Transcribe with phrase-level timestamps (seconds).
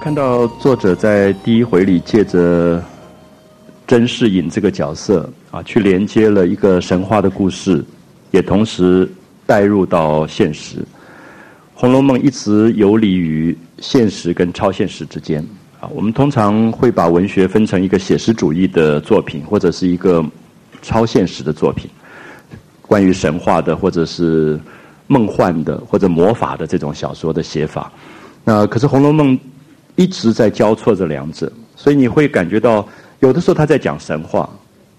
[0.00, 2.82] 看到作者在第一回里借着
[3.86, 7.84] 甄士隐这个角色啊，去连接了一个神话的故事，
[8.30, 9.10] 也同时
[9.44, 10.76] 带入到现实。
[11.74, 15.44] 《红楼梦》一直游离于现实跟超现实之间
[15.80, 15.88] 啊。
[15.92, 20.24] 我们通常会把文学分成一个写实主义的作品，或者是一个
[20.80, 21.90] 超现实的作品，
[22.82, 24.60] 关于神话的，或者是
[25.08, 27.92] 梦幻的，或者魔法的这种小说的写法。
[28.44, 29.36] 那可是《红楼梦》。
[29.98, 32.86] 一直在交错着两者，所以你会感觉到，
[33.18, 34.48] 有的时候他在讲神话，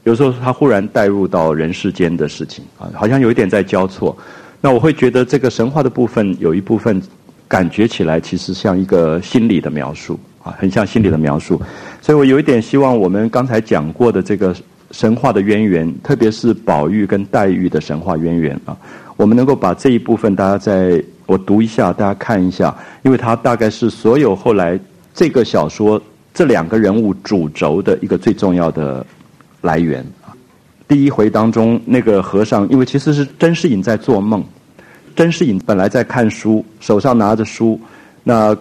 [0.04, 4.16] 有时候他忽然带入到人世间的事情啊，好像有一点在交错。
[4.60, 7.02] 那我会觉得这个神话的部分有一部分
[7.48, 11.62] 感觉起来其实像一个心理的描述啊，很像心理的描述。
[12.02, 14.54] 所以我有一点希望我们刚才讲过的这个
[14.92, 18.76] 神话的渊源，特别是宝玉跟黛玉的神话渊源啊，
[19.16, 24.78] 我们能够把这一部分大家在我读一下，大家看一下，因为它大概是所有后来。
[25.14, 26.02] 这个小说
[26.34, 29.06] 这两个人物主轴的一个最重要的
[29.62, 30.32] 来源啊，
[30.88, 34.44] 第一回当中那个和尚，因为其实是甄士隐在做梦，
[35.16, 37.80] 甄士隐本来在看书，手上拿着书，
[38.24, 38.56] 那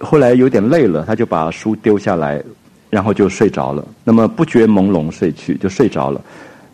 [0.00, 2.42] 后来有点累了，他就把书丢下来，
[2.88, 3.86] 然后就睡着了。
[4.04, 6.20] 那么不觉朦胧睡去，就睡着了。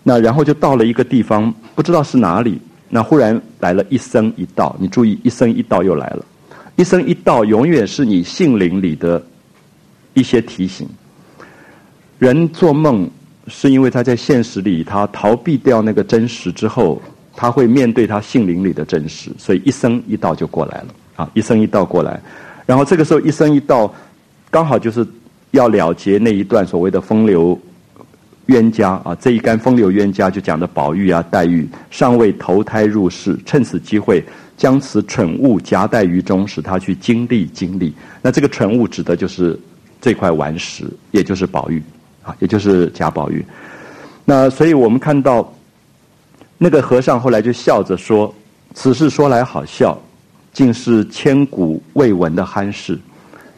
[0.05, 2.61] 那然后就到了一个地方，不知道是哪里。
[2.89, 6.25] 那忽然来了一僧一道，你注意，一僧一道又来了。
[6.77, 9.23] 一生一道，永远是你性灵里的
[10.15, 10.89] 一些提醒。
[12.19, 13.09] 人做梦，
[13.49, 17.01] 是因为他在现实里，他逃避掉那个真实之后，
[17.35, 21.31] 他会面对他性灵里的真实，所以一生一道就过来了啊！
[21.35, 22.21] 一生一道过来，
[22.65, 23.93] 然后这个时候一生一道，
[24.51, 25.07] 刚好就是
[25.51, 27.59] 要了结那一段所谓的风流
[28.47, 29.17] 冤家啊！
[29.21, 34.25] 这一干风流冤家就讲的宝玉啊、黛玉尚未投胎入世，趁此机会。
[34.63, 37.93] 将此蠢物夹带于中，使他去经历经历。
[38.23, 39.59] 那这个蠢物指的就是
[40.01, 41.83] 这块顽石，也就是宝玉
[42.23, 43.45] 啊，也就是贾宝玉。
[44.25, 45.53] 那所以我们看到
[46.59, 48.33] 那个和尚后来就笑着说
[48.73, 50.01] ：“此事说来好笑，
[50.53, 52.97] 竟是千古未闻的憨事。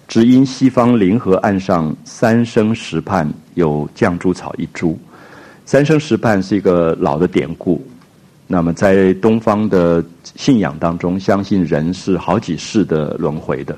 [0.09, 4.99] 只因西方灵河岸上三生石畔有绛珠草一株。
[5.67, 7.87] 三生石畔是一个老的典故。”
[8.47, 10.05] 那么，在东方的
[10.37, 13.77] 信仰当中，相信人是好几世的轮回的，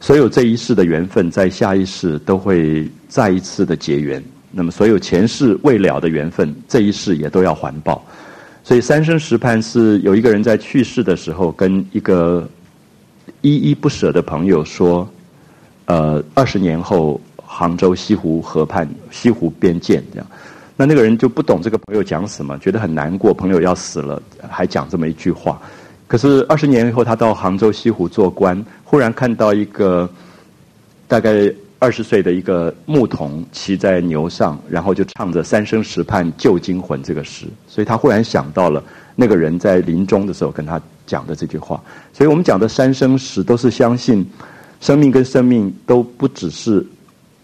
[0.00, 4.22] 所有这一世的缘分，在下一世都会再一次的结缘。
[4.52, 8.02] 那么，所有前世未了的缘分，这一世也都要还报。
[8.62, 12.48] 所以，三生石畔是有一个人在去世的时候，跟一个
[13.40, 15.08] 依依不舍的朋友说
[15.86, 20.26] ：“呃，二十年后，杭州西湖河畔，西湖边见。”这样。
[20.78, 25.58] 那那个人就不懂这个朋友讲什么，觉得很难过，朋友要死了，还讲这么一句话。
[26.06, 30.08] 可是二十年以后，他到杭州西湖做官，忽然看到一个
[31.08, 38.84] 大概二十岁的一个牧童骑在牛上，然后就唱着“三生石畔旧惊魂”这个诗，所以他忽然想到了
[39.14, 41.82] 那个人在临终的时候跟他讲的这句话。
[42.12, 44.24] 所以我们讲的三生石，都是相信
[44.82, 46.86] 生命跟生命都不只是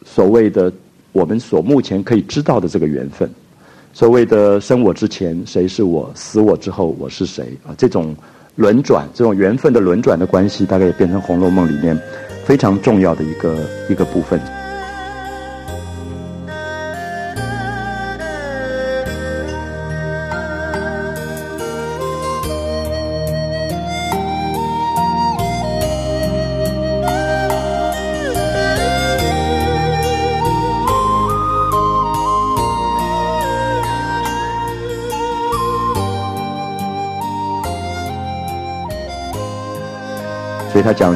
[0.05, 0.71] 所谓的。
[1.13, 3.29] 我们所目前可以知道的这个缘分，
[3.93, 7.75] 所谓的生我之前谁是我，死我之后我是谁啊？
[7.77, 8.17] 这种
[8.57, 11.99] 轮转，这种缘分的轮转的关系，大概也变成《红楼梦》里面
[12.45, 13.57] 非常重要的一个
[13.91, 14.41] 一个部分。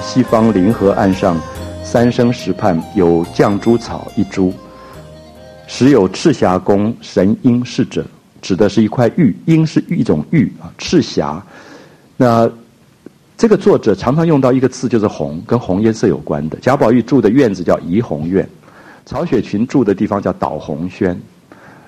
[0.06, 1.36] 西方临河岸上，
[1.82, 4.52] 三生石畔有绛珠草一株，
[5.66, 8.06] 时有赤霞宫神瑛侍者，
[8.40, 11.44] 指的是一块玉，瑛是一种玉啊，赤霞。
[12.16, 12.48] 那
[13.36, 16.56] 这个作者常常用到一个字，就是红，跟红颜色有关的。
[16.62, 18.48] 贾宝玉住的院子叫怡红院，
[19.04, 21.20] 曹雪芹住的地方叫导红轩，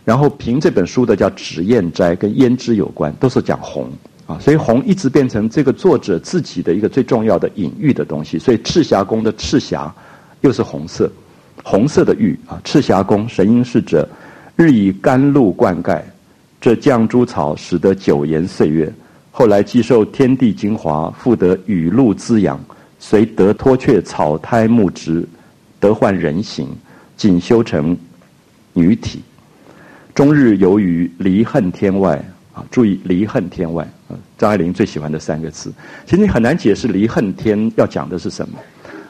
[0.05, 3.89] 然后评这本书的叫脂砚斋，跟胭脂有关，都是讲红。
[4.29, 8.39] 啊，所以红一直变成这个作者自己的一个最重要的隐喻的东西。
[8.39, 9.93] 所以赤霞宫的赤霞，
[10.43, 11.11] 又是红色，
[11.65, 12.61] 红色的玉啊。
[12.63, 14.07] 赤霞宫神瑛侍者，
[14.55, 16.03] 日以甘露灌溉，
[16.61, 18.93] 这绛珠草使得九延岁月。
[19.31, 22.61] 后来既受天地精华，复得雨露滋养，
[22.99, 25.27] 遂得脱却草胎木质，
[25.81, 26.69] 得换人形，
[27.17, 27.97] 仅修成
[28.75, 29.23] 女体，
[30.15, 32.23] 终日游于离恨天外
[32.53, 32.63] 啊。
[32.71, 33.89] 注意离恨天外，
[34.37, 35.73] 张爱玲最喜欢的三个字。
[36.07, 38.59] 其实你很难解释离恨天要讲的是什么。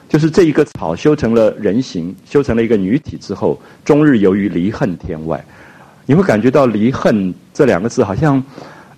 [0.08, 5.44] 就是这一个草修成了人形，修成了一个女体之后，终日游于离恨天外。
[6.06, 8.42] 你会感觉到离恨这两个字，好像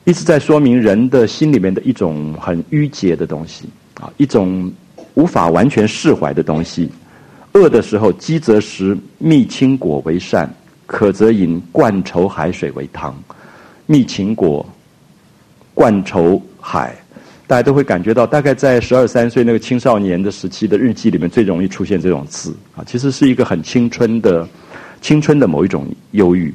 [0.05, 3.69] 一直在说明人的心里面的一种很郁结的东西
[4.00, 4.73] 啊，一种
[5.14, 6.88] 无法完全释怀的东西。
[7.55, 10.47] 饿的时候，饥则食蜜青果为膳；
[10.87, 13.12] 渴则饮灌稠海水为汤。
[13.87, 14.64] 蜜青果、
[15.80, 16.94] 冠愁海，
[17.46, 22.84] 大家都会感觉到，大概在十二三岁那个青少年的时期的日记里面，最容易出现这种字啊。
[22.86, 24.46] 其实是一个很青春的、
[25.00, 26.52] 青春的某一种忧郁。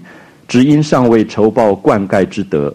[0.48, 2.72] 只因尚未酬报灌溉之德，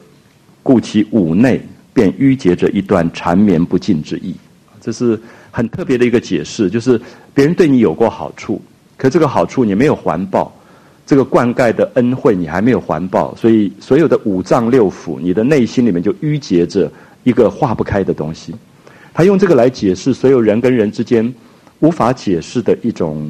[0.61, 1.61] 故其五内
[1.95, 4.35] 便淤结着一段缠绵不尽之意。
[4.81, 5.17] 这是
[5.53, 7.01] 很特别的一个解释，就是
[7.33, 8.61] 别人对你有过好处，
[8.97, 10.53] 可这个好处你没有还报，
[11.11, 16.89] 这个灌溉的恩惠你还没有环抱，所以所有的五脏六腑，你的内心里面就淤结着
[17.25, 18.55] 一个化不开的东西。
[19.13, 21.35] 他用这个来解释所有人跟人之间
[21.81, 23.29] 无法解释的一种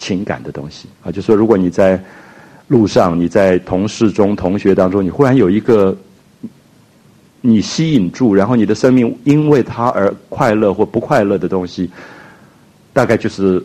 [0.00, 2.02] 情感的东西啊，就说如果你在。
[2.68, 5.96] 路上，你在同事中、同学当中，你忽然有一个
[7.40, 11.88] 你吸引住，然后你的生命因为他而快乐或不快乐的东西，
[12.92, 13.62] 大概就是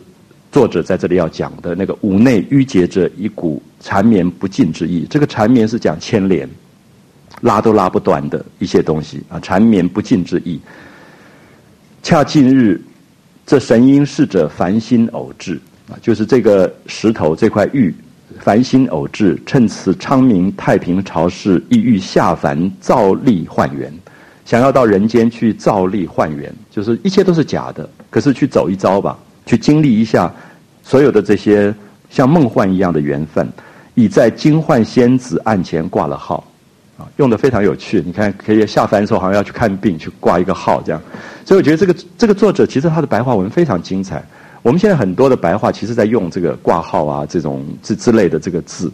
[0.52, 5.08] 作者在这里要讲的那个五内郁结着一股缠绵不尽之意。
[5.10, 6.50] 这个缠绵是讲牵连，
[7.42, 10.60] 拉都拉不断的一些东西啊，缠绵不尽之意。
[12.04, 12.82] 恰近日，
[13.46, 15.60] 这神瑛侍者繁星偶至
[15.90, 17.94] 啊，就是这个石头这块玉。
[18.40, 23.94] 凡心偶至，趁此昌明太平朝世，意欲下凡造力换缘，
[24.46, 30.32] 想要到人间去造力换缘，就是一切都是假的，可是去走一遭吧，去经历一下
[30.84, 31.74] 所有的这些
[32.10, 33.48] 像梦幻一样的缘分，
[33.96, 36.44] 已在金幻仙子案前挂了号，
[36.98, 38.02] 啊，用的非常有趣。
[38.06, 41.02] 你看，可以下凡的时候好像要去看病，去挂一个号这样，
[41.46, 44.24] 所以我觉得这个这个作者其实他的白话文非常精彩。
[44.62, 48.92] 我们现在很多的白话，其实在用这个挂号啊，这种之之类的这个字，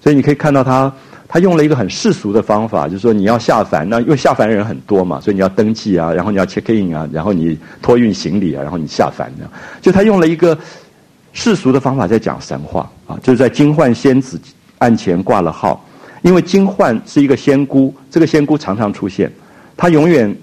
[0.00, 0.92] 所以你可以看到他
[1.28, 9.52] 他用了一个很世俗的方法，就是说你要下凡，那因为下凡人很多嘛，所以你要登记啊，然后你要 check in 啊，然后你托运行李啊，然后你下凡这样。
[9.82, 10.58] 就他用了一个
[11.32, 14.40] 世俗的方法在讲神话啊，就是在金幻仙子
[14.78, 15.84] 案前挂了号，
[16.22, 19.30] 因为金幻是一个仙姑，这个仙姑常常出现，
[19.76, 20.34] 她永远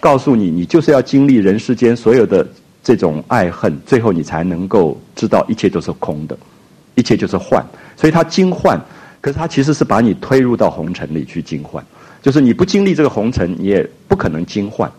[0.00, 2.46] 告诉你，你就是要经历人世间所有的。
[2.82, 6.36] 这种爱恨，最后你才能够知道一切都是空的，
[6.94, 7.62] 一切就是幻。
[7.94, 8.80] 所以他金幻，
[9.20, 11.82] 可是他其实是把你推入到红尘里去惊幻，
[12.22, 14.90] 就是你不经历这个红尘，你也不可能惊幻。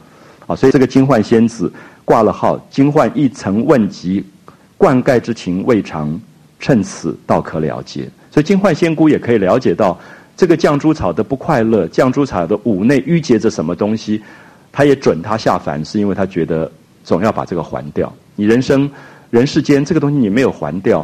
[0.48, 1.72] 啊，所以这个惊幻仙子
[2.04, 4.24] 挂了号，惊幻一曾问及，
[4.78, 6.20] 灌溉之情未尝，
[6.60, 8.10] 趁此道可了结。
[8.32, 10.00] 所以惊幻仙姑也可以了解到
[10.36, 14.22] 这个绛珠草的不快乐，绛珠草的五内郁结着什么东西，
[14.72, 16.72] 他也准他下凡，是因为他觉得。
[17.04, 18.14] 总要把这个还掉。
[18.36, 18.88] 你人生、
[19.32, 21.04] 人世间这个东西，你没有还掉，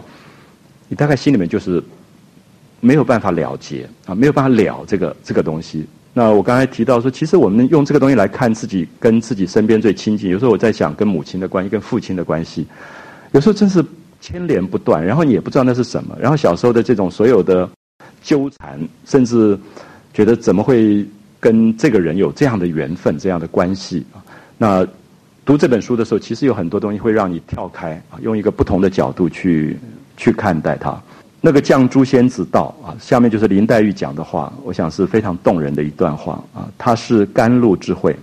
[0.87, 1.83] 你大概心里面就是
[2.79, 5.85] 没有办法了结啊，没有办法了这个这个东西。
[6.13, 10.29] 那我刚才提到说，其实我们用这个东西来看自己跟自己身边最亲近。
[10.29, 12.65] 有时候我在想，跟母亲的关系，跟父亲的关系，
[13.31, 13.83] 有时候真是
[14.19, 15.05] 牵连不断。
[15.05, 16.17] 然后你也不知道那是什么。
[16.19, 17.69] 然后小时候的这种所有的
[18.23, 19.57] 纠缠，甚至
[20.13, 21.05] 觉得怎么会
[21.39, 24.23] 跟这个人有这样的缘分、这样的关系啊？
[24.57, 24.87] 那。
[25.45, 29.79] 读这本书的时候，其实有很多东西会让你跳开，用一个不同的角度去
[30.17, 31.01] 去看待它。
[31.47, 36.67] 那个绛珠仙子道啊，下面就是林黛玉讲的话，我想是非常动人的一段话啊。
[36.77, 38.13] 她是甘露之慧，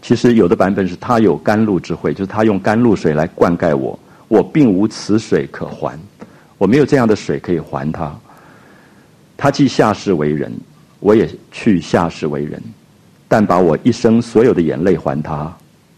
[0.00, 3.98] 其实有的版本是她有甘露之慧，就是她用甘露水来灌溉我，
[4.28, 5.98] 我并无此水可还，
[6.56, 8.14] 我没有这样的水可以还她。
[9.36, 10.52] 她既下世为人，
[11.00, 12.62] 我也去下世为人，
[13.26, 15.52] 但把我一生所有的眼泪还她。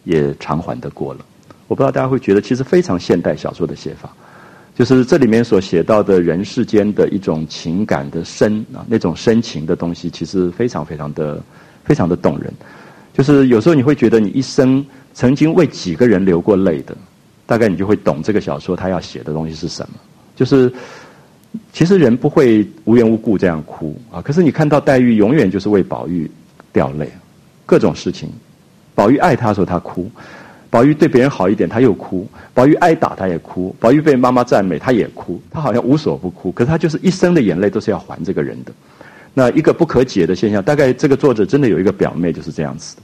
[0.05, 1.21] 也偿还得过了，
[1.67, 4.11] 我不知道大家会觉得，其实非常现代小说的写法，
[4.79, 11.43] 就是这里面所写到的人世间的一种情感的深啊，那种深情的东西，其实非常非常的
[11.83, 12.55] 非常的动人。
[13.13, 16.97] 就是有时候你会觉得，你一生曾经为几个人流过泪的，
[17.45, 19.97] 大概你就会懂这个小说他要写的东西是什么。
[20.37, 20.73] 就是
[21.73, 26.31] 其实人不会无缘无故这样哭啊，可是你看到黛玉永远就是为宝玉
[26.73, 27.11] 掉泪，
[27.67, 28.31] 各种事情。
[28.95, 30.05] 宝玉爱她的时候，她哭；
[30.71, 35.41] 宝玉对别人好一点，他又哭；宝玉挨打，他也哭；宝玉被妈妈赞美，他也哭。
[35.51, 38.73] 他好像无所不哭，可是他就是一生的眼泪都是要还这个人的。
[39.33, 43.03] 那一个不可解的现象，大概这个作者真的有一个表妹就是这样子的。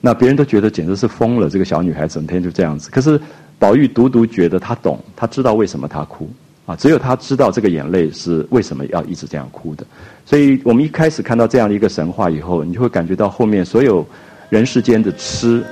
[0.00, 2.90] 那别人都觉得简直是疯了，这个小女孩整天就这样子。
[2.90, 3.20] 可是
[3.60, 6.28] 宝玉独独觉得他懂，他知道为什么他哭
[6.66, 9.84] 啊，只有他知道这个眼泪是为什么要一直这样哭的。
[10.26, 14.04] 所以我们一开始看到这样的一个神话以后，你就会感觉到后面所有。
[14.50, 15.64] 人世间的痴，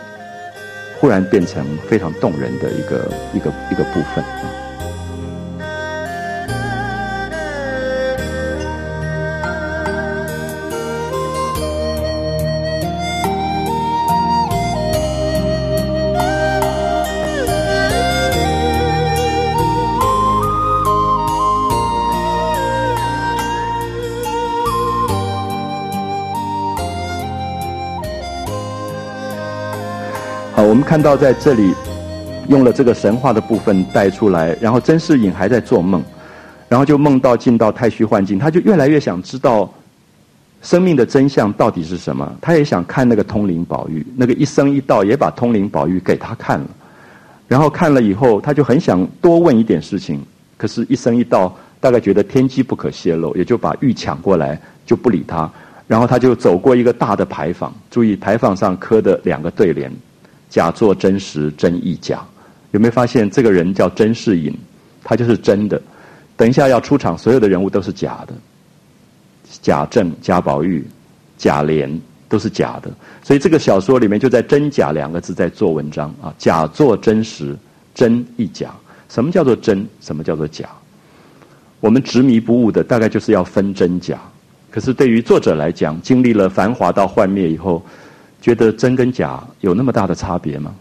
[1.00, 4.59] 忽然变成非常动人的一个一个一个部分。
[30.90, 31.72] 看到在这里
[32.48, 36.02] 用了这个神话的部分带出来，然后甄士隐还在做梦，
[36.68, 39.72] 然后就梦到进到太虚幻境，他就越来越想知道
[40.62, 42.34] 生命的真相到底是什么。
[42.40, 46.66] 他也想看那个通灵宝玉，那个一生一道也把通灵宝玉给他看了，
[47.46, 50.20] 然后看了以后，他就很想多问一点事情，
[50.56, 55.48] 可是一生一道大概觉得天机不可泄露，也就把玉抢过来就不理他，
[55.86, 59.88] 然后他就走过一个大的牌坊，注意牌坊上刻的两个对联。
[60.50, 62.22] 假作真实，真亦假。
[62.72, 64.52] 有没有发现这个人叫甄士隐？
[65.02, 65.80] 他就是真的。
[66.36, 68.34] 等一下要出场，所有的人物都是假的。
[69.62, 70.86] 贾政、贾宝玉、
[71.38, 72.90] 贾琏都是假的。
[73.22, 76.34] 所以这个小说里面就在“真假”两个字在做文章啊。
[76.38, 77.56] 假作真实，
[77.94, 78.74] 真亦假。
[79.08, 79.86] 什么叫做真？
[80.00, 80.68] 什么叫做假？
[81.80, 84.20] 我们执迷不悟的，大概就是要分真假。
[84.70, 87.84] 可是对于作者来讲，经历了繁华到幻灭以后。
[88.40, 90.74] 觉得真跟假有那么大的差别吗？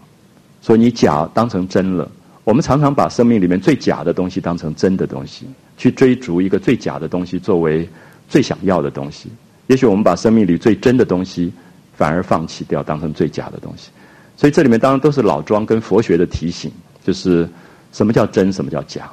[0.62, 2.10] 所以你假当成真了。
[2.44, 7.88] 我们常常把生命里面最假的东西当成真的东西，去追逐一个最假的东西作为
[8.28, 9.30] 最想要的东西。
[9.66, 11.52] 也许我们把生命里最真的东西
[11.96, 13.90] 反而放弃掉，当成最假的东西。
[14.36, 16.72] 所以这里面当然都是老庄跟佛学的提醒，
[17.04, 17.48] 就是
[17.92, 19.08] 什么叫真，什么叫假。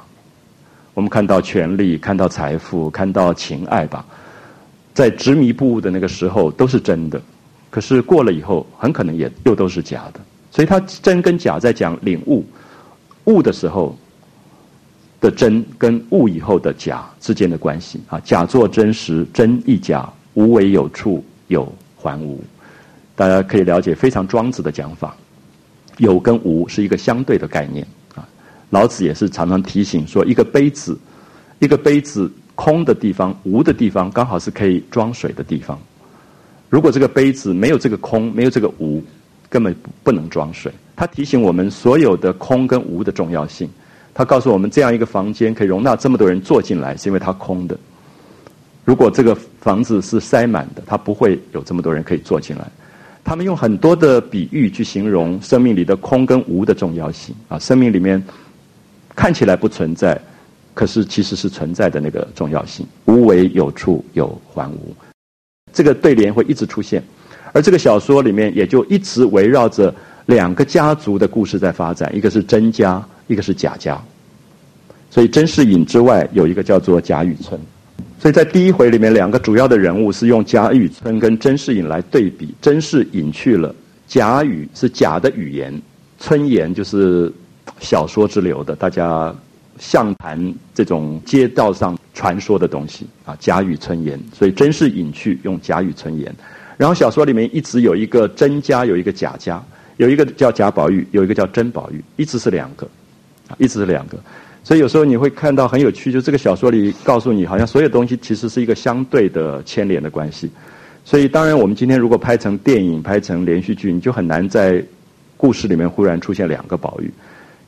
[0.94, 4.04] 我们看到权力，看到财富，看到情爱吧，
[4.94, 7.20] 在执迷不悟的那个时候都是真的。
[7.70, 10.20] 可是过了以后，很可能也又都是假的。
[10.50, 12.44] 所以他真跟假在讲领悟，
[13.24, 13.96] 悟的时候
[15.20, 18.18] 的真跟悟以后的假之间的关系啊。
[18.20, 22.42] 假作真实，真亦假，无为有处，有还无。
[23.14, 25.14] 大家可以了解非常庄子的讲法，
[25.98, 28.26] 有跟无是一个相对的概念啊。
[28.70, 30.98] 老子也是常常提醒说，一个杯子，
[31.58, 35.78] 一个杯子空的地方，无的地方，刚好是可以装水的地方。
[36.68, 39.02] 如果这个杯子没有这个空，没有这个无，
[39.48, 40.72] 根本不能装水。
[40.94, 43.68] 它提醒我们所有的空跟无的重要性。
[44.12, 47.78] 它告诉我们，这样一个房间可以容纳这么多人坐进来，是因为它空的。
[48.84, 52.66] 如果这个房子是塞满的，它不会有这么多人可以坐进来。
[53.24, 58.22] 他们用很多的比喻去形容生命里的空跟无的重要性啊，生命里面
[59.14, 60.18] 看起来不存在，
[60.74, 62.86] 可是其实是存在的那个重要性。
[63.04, 64.94] 无为有处有还无。
[65.72, 67.02] 这个对联会一直出现，
[67.52, 69.94] 而这个小说里面也就一直围绕着
[70.26, 74.00] 两个家族的故事在发展，一个是甄家，一个是贾家。
[75.10, 77.58] 所以甄士隐之外有一个叫做贾雨村，
[78.20, 82.54] 所以在第一回里面，两个主要的人物是用贾雨村跟甄士隐来对比。
[82.60, 83.74] 甄士隐去了，
[84.06, 85.80] 贾雨是假的语言，
[86.18, 87.32] 村言就是
[87.80, 89.34] 小说之流的，大家
[89.78, 91.96] 像谈这种街道上。
[92.14, 96.34] 传说的东西啊，贾雨村言，所以真是隐去用贾雨村言。
[96.76, 99.62] 然后小说里面一直有一个甄家，有一个贾家，
[99.98, 102.88] 有一个叫贾宝玉，有一个叫甄宝玉，一直是两个，
[103.46, 104.18] 啊，一直是两个。
[104.64, 110.50] 所以有时候你会看到很有趣，就这个小说里告诉你，好像所有东西其实是一个相对的牵连的关系。
[111.04, 114.84] 所以当然，我们今天如果拍成电影、拍成连续剧，你就很难在
[115.36, 117.08] 故事里面忽然出现两个宝玉。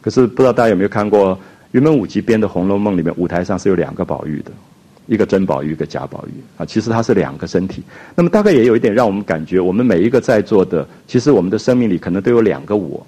[0.00, 1.38] 可是不知道大家有没有看过？
[1.72, 4.50] 云门舞集编的《红楼梦》里面，舞台上是有两个宝玉的，
[5.06, 6.66] 一个真宝玉，一个假宝玉啊。
[6.66, 7.80] 其实它是两个身体。
[8.16, 13.06] 那么大概也有一点让我们感觉，我们每一个在座的，其实我们的生命里可能都有两个我，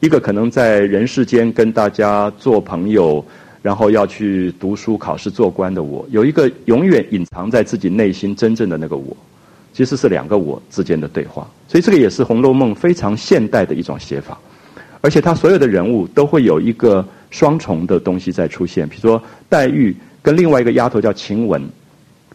[0.00, 3.22] 一个可能在人世间跟大家做朋友，
[3.60, 9.14] 然后要去读书、考试、做官的我；有一个永远隐藏在自己内心真正的那个我，
[9.74, 11.46] 其实是两个我之间的对话。
[11.68, 14.38] 所以这个也是《红楼梦》非常现代的一种写法，
[15.02, 17.06] 而且它所有的人物都会有一个。
[17.30, 21.62] 双重的东西在出现，比如说黛玉跟另外一个丫头叫晴雯，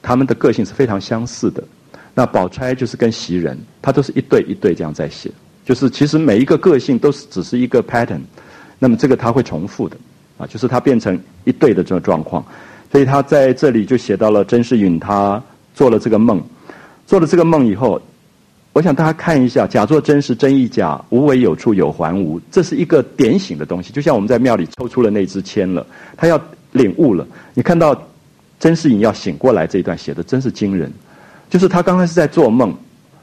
[0.02, 1.64] 他们的个性是非常相似的。
[2.14, 5.32] 那宝钗就是跟袭人，她都是一对一对这样在写，
[5.66, 8.22] 就是其实每一个个性都是只是一个 pattern，
[8.78, 9.98] 那么这个他会重复的，
[10.38, 12.46] 啊，就是他变成一对的这个状况。
[12.92, 15.42] 所以他在这里就写到了甄士隐他
[15.74, 16.40] 做了这个梦，
[17.08, 18.02] 做了这个梦以后。
[18.74, 23.94] 我想大家看一下，假作真实真亦假，无为有处有还无，这是一个点醒的东西。
[23.94, 25.86] 就像我们在庙里抽出了那支签了，
[26.18, 27.26] 他要领悟了。
[27.54, 27.96] 你看到
[28.60, 30.92] 甄士隐要醒过来这一段写的真是惊人，
[31.52, 32.76] 就是他刚才是在做梦，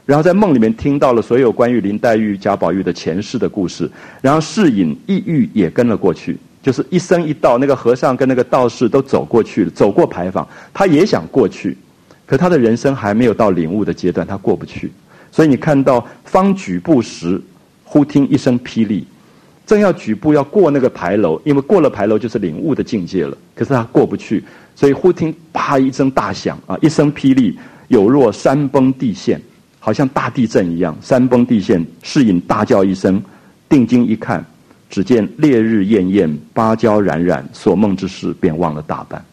[0.05, 3.91] 然后在梦里面听到了所有关于林黛玉、贾宝玉的前世的故事，
[4.21, 11.77] 然后世隐、意欲也跟了过去，就是一生一道，那个和尚跟那个道士都走过去了，走过牌坊，他也想过去，
[12.25, 14.89] 可他的人生还没有到领悟的阶段，他过不去。
[15.31, 17.41] 所以你看到方举步时，
[17.83, 19.05] 忽听一声霹雳，
[19.65, 24.43] 正要举步要过那个牌楼，因为过了牌楼就是领悟的境界了，可是他过不去，
[24.75, 27.57] 所以忽听啪一声大响啊，一声霹雳，
[27.87, 29.41] 有若山崩地陷。
[29.83, 31.83] 好像大地震一样，山崩地陷。
[32.03, 33.19] 世隐大叫一声，
[33.67, 34.45] 定睛一看，
[34.91, 39.25] 只见烈日艳艳，芭蕉冉冉，所梦之事便忘了大半。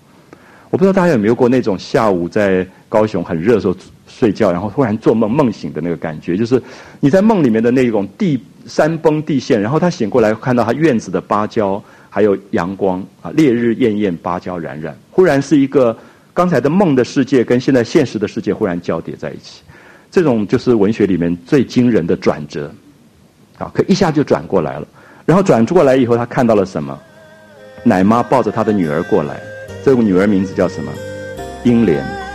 [0.71, 3.75] 我不知道大家有没有过那种下午在高雄很热的时候
[4.07, 6.63] 睡觉，然后突然做梦梦醒的那个感觉，就是
[7.01, 15.97] 你在梦里面的那种地山崩地陷，然后他醒过来看到他院子的芭蕉还有阳光啊，烈日艳艳，芭蕉冉冉，忽然是一个
[16.35, 19.63] 刚才的梦的世界跟现在现实的世界忽然交叠在一起。
[20.11, 22.71] 这种就是文学里面最惊人的转折，
[23.59, 24.87] 啊，可一下就转过来了。
[25.25, 26.99] 然后转过来以后，他看到了什么？
[27.85, 29.41] 奶妈抱着他的女儿过来，
[29.85, 30.93] 这个女儿名字叫什么？
[31.65, 32.28] 英莲。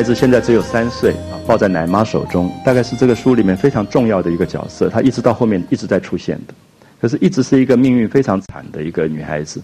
[0.00, 1.14] 孩子现在只有三岁，
[1.46, 4.88] 抱在奶妈手中，大概是这个书里面非常重要的一个角色。
[4.88, 6.54] 她一直到后面一直在出现的，
[6.98, 9.60] 可是一直是一个命运非常惨的一个女孩子。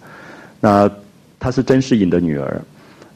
[0.61, 0.91] 那
[1.41, 2.61] 她是甄士隐的女儿，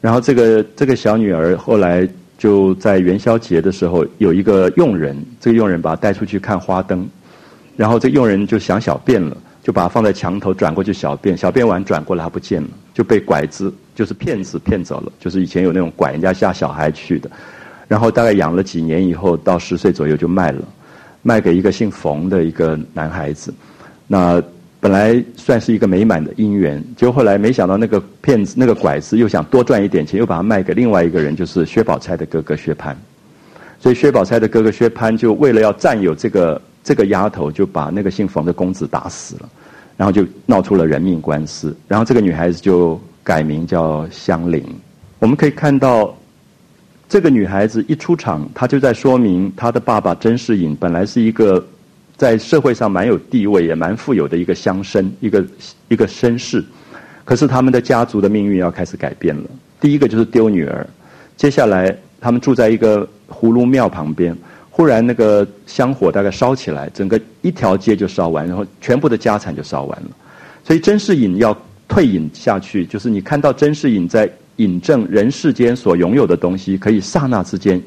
[0.01, 7.07] 然后这个这个小女儿后来就在元宵节的时候有一个佣人，这个佣人把她带出去看花灯，
[7.77, 9.37] 然后这佣人就想小便了。
[9.61, 15.11] 就把她放在墙头，转过去小便，小便完转过来，她不见了，就被拐子，就是骗子骗走了。
[15.19, 17.29] 就是以前有那种拐人家家小孩去的，
[17.87, 20.61] 然后大概养了几年以后，到十岁左右就卖了，
[21.21, 23.53] 卖给一个姓冯的一个男孩子。
[24.07, 24.41] 那
[24.79, 32.95] 本来算是一个美满的姻缘，结果后来没想到那个骗子、那个拐子又想多赚一点钱，又把它卖给另外一个人，就是薛宝钗的哥哥薛蟠。
[33.79, 36.61] 所以薛宝钗的哥哥薛蟠就为了要占有这个。
[36.83, 39.47] 这个丫头就把那个姓冯的公子打死了，
[39.97, 41.75] 然后就闹出了人命官司。
[41.87, 44.63] 然后这个女孩子就改名叫香菱。
[45.19, 46.15] 我们可以看到，
[47.07, 51.63] 这个女孩子一出场，她就在说明她的爸爸甄士隐本来是一个
[52.17, 55.45] 在社会上蛮有地位、也蛮富有的一个乡绅，一个
[55.89, 56.63] 一个绅士。
[57.23, 59.43] 可是他们的家族的命运要开始改变了。
[59.79, 60.85] 第一个就是丢女儿，
[61.37, 64.35] 接下来他们住在一个葫芦庙旁边。
[64.81, 70.09] 突然，那个香火大概烧起来，整个一条街就烧完，然后全部的家产就烧完了。
[70.63, 71.55] 所以甄士隐要
[71.87, 77.79] 退隐下去，就是你看到甄士隐在引证人世间所拥有的东西，可以刹那之间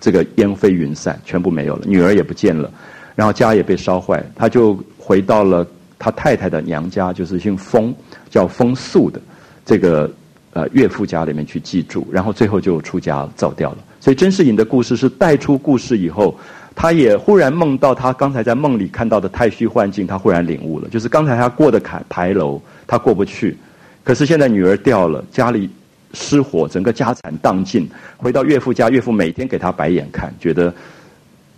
[0.00, 2.70] 这个烟飞云散，全部没有了，女儿也不见了，
[3.14, 5.66] 然后家也被烧坏，他就回到了
[5.98, 7.94] 他太太的娘家，就是姓封，
[8.30, 9.20] 叫封素的
[9.62, 10.10] 这个
[10.54, 13.78] 呃岳父家里面去寄住，然后最后就出家走掉了。
[14.04, 16.38] 所以甄士隐的故事是带出故事以后，
[16.74, 20.86] 他也忽然梦到他刚才在梦里看到的太虚幻境，他忽然领悟了。
[20.90, 23.56] 就是刚才他过的坎牌楼，他过不去，
[24.02, 25.70] 可是现在女儿掉了，家里
[26.12, 27.88] 失火，整个家产荡尽，
[28.18, 30.70] 回到岳父家，岳父每天给他白眼看，觉得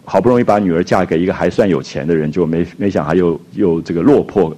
[0.05, 4.57] 好不容易把女儿嫁给一个还算有钱的人，就没没想还又又这个落魄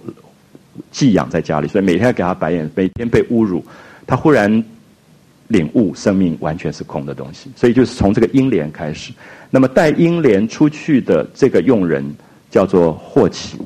[0.91, 3.65] 寄养在家里，所以每天给他白眼，每天被侮辱，
[4.07, 4.63] 他忽然。
[5.49, 9.13] 领悟生命完全是空的东西，所以就是从这个英莲开始。
[9.51, 12.05] 那么带英莲出去的这个佣人
[12.51, 13.57] 叫做霍启，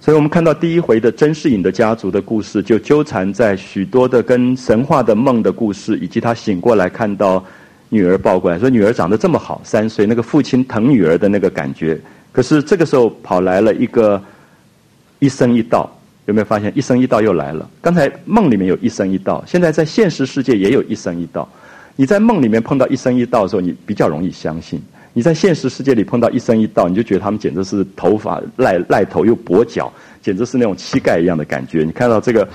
[0.00, 7.44] 所以我们看到第一回的甄士隐的家族的故事，就纠缠在许多的跟神话的梦的故事，以及他醒过来看到
[7.88, 12.00] 女儿抱过来，说女儿长得这么好，三岁，那个父亲疼女儿的那个感觉。
[12.30, 14.22] 可是这个时候跑来了一个
[15.18, 15.92] 一生一道。
[16.26, 17.68] 有没有发现一生一道又来了？
[17.80, 21.48] 刚才梦里面有一生一道，现在在现实世界也有一生一道。
[21.94, 24.78] 你在梦里面碰到一生一道的时候，你比较容易相信；
[25.12, 31.84] 你在现实世界里碰到一生一道，你就觉得他们简直是头发赖赖头又跛脚，简直是那种乞丐一样的感觉。
[31.84, 32.48] 你看到这个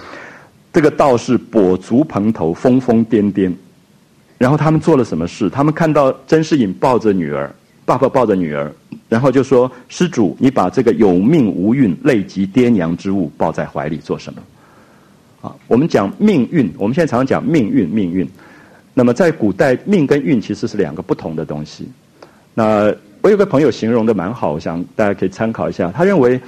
[0.72, 3.52] 这个道士跛足蓬头，疯疯癫癫，
[4.38, 5.50] 然后他们做了什么事？
[5.50, 7.50] 他们看到甄士隐抱着女儿。
[7.84, 8.72] 爸爸抱着女儿，
[9.12, 14.42] 然后就说：“施主，你把这个有命无运、累及爹娘之物抱在怀里做什么？”
[15.44, 18.26] 啊，我们讲命运，我们现在常常讲命运，命运。
[18.94, 21.90] 那么在古代，命跟运其实是两个不同的东西。
[22.54, 22.90] 那
[23.22, 25.92] 我有个朋友形容的蛮好，我想大家可以参考一下。
[25.92, 26.40] 他认为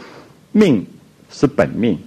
[0.54, 0.86] 命
[1.30, 1.98] 是本命，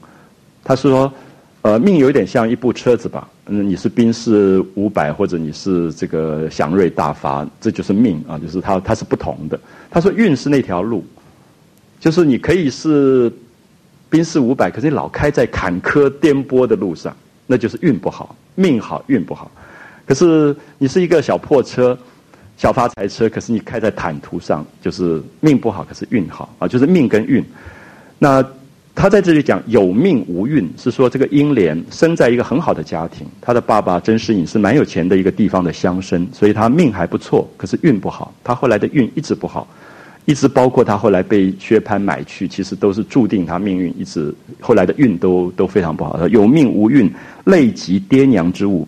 [0.65, 1.13] 他是说，
[1.61, 3.29] 呃，命有点像一部车子吧。
[3.49, 9.61] 嗯，你是宾士五百，或者你是这个祥瑞大发，这就是命啊，就是它它是不同的。
[9.97, 11.03] 他说运是那条路，
[11.99, 13.33] 就是你可以是
[14.11, 19.51] 宾士五百，可是你老开在坎坷颠簸的路上，那就是运不好，命好运不好。
[20.05, 21.99] 可是你是一个小破车、
[22.59, 27.43] 小发财车，可是你开在坦途上，就是命不好，可是运好啊，就是命跟运。
[28.19, 28.45] 那。
[28.99, 38.33] 他在这里讲有命无运，是说这个英莲生在一个很好的家庭，他的爸爸甄士隐是蛮有钱的一个地方的乡绅，所以他命还不错，可是运不好。
[38.43, 39.69] 他后来的运一直不好，
[40.27, 46.29] 一直包括他后来被薛蟠买去，其实都是注定他命运一直后来的运都都非常不好。
[46.29, 47.11] 有命无运，
[47.45, 48.87] 累及爹娘之物，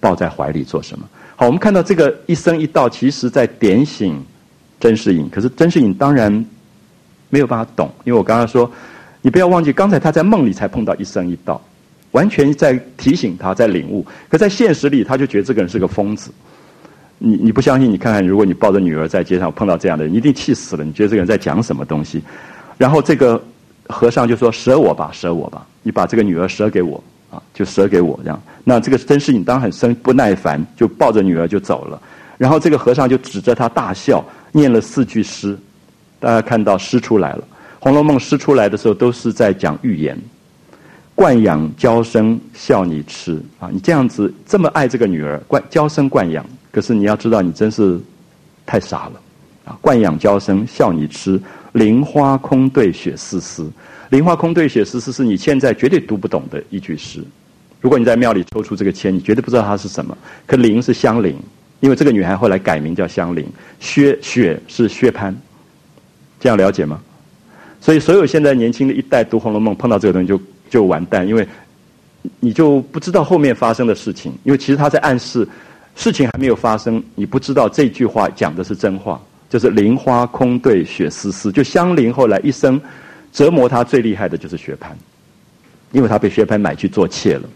[0.00, 1.08] 抱在怀里做什么？
[1.36, 4.20] 好，我们看到这个一生一道，其实在点醒
[4.80, 6.44] 甄士隐，可是甄士隐当然
[7.30, 8.68] 没有办法懂，因为我刚刚说。
[9.22, 11.60] 你不要忘记，刚才他在梦里才碰到一生一道，
[12.12, 14.06] 完全在提醒他，在领悟。
[14.28, 16.30] 可在现实里，他就觉得这个人是个疯子。
[17.18, 17.90] 你你不相信？
[17.90, 20.84] 你看看，如果你抱着女儿在街上碰到这样的人，一定气死了。
[20.84, 22.22] 你觉得这个人在讲什么东西？
[22.76, 23.42] 然后这个
[23.88, 32.00] 和尚就说：“舍我吧，舍我吧，你把这个女儿舍给我啊，就舍给我这样。”那这个甄士隐当很生不耐烦，就抱着女儿就走了。
[32.36, 35.56] 然后这个和尚就指着他大笑，念了四句诗，
[36.20, 37.38] 大家看到诗出来了。
[37.80, 40.18] 《红楼梦》诗出来的时候，都是在讲寓言。
[41.14, 43.70] 惯养娇生笑你痴啊！
[43.72, 46.44] 你这样子这么爱这个女儿，惯娇生惯养，
[46.76, 47.98] 可是你要知道，你真是
[48.66, 49.12] 太傻了
[49.64, 49.78] 啊！
[49.80, 51.40] 惯养娇生笑你痴，
[51.72, 53.72] 菱花空对雪丝丝。
[54.10, 57.24] 菱花空对雪丝丝是你现在绝对读不懂的一句诗。
[57.80, 60.14] 如果你在庙里抽出这个签，你绝对不知道它是什么。
[60.44, 61.34] 可菱是香菱，
[61.80, 63.48] 因为这个女孩后来改名叫香菱。
[63.80, 65.34] 薛雪是薛蟠，
[66.38, 67.00] 这样了解吗？
[67.80, 71.48] 所以，所有现在年轻的一代读《红楼梦》碰到这个东西就就完蛋，因为
[72.38, 74.30] 你就不知道后面发生的事情。
[74.44, 75.48] 因为其实他在暗示，
[75.96, 81.50] 事情还没有发生，你不知道这句话讲的是真话，就是“菱花空对雪丝丝”。
[81.52, 82.80] 就香菱后来一生
[83.32, 84.90] 折磨他最厉害的就是薛蟠，
[85.90, 87.48] 因为他被薛蟠买去做妾了，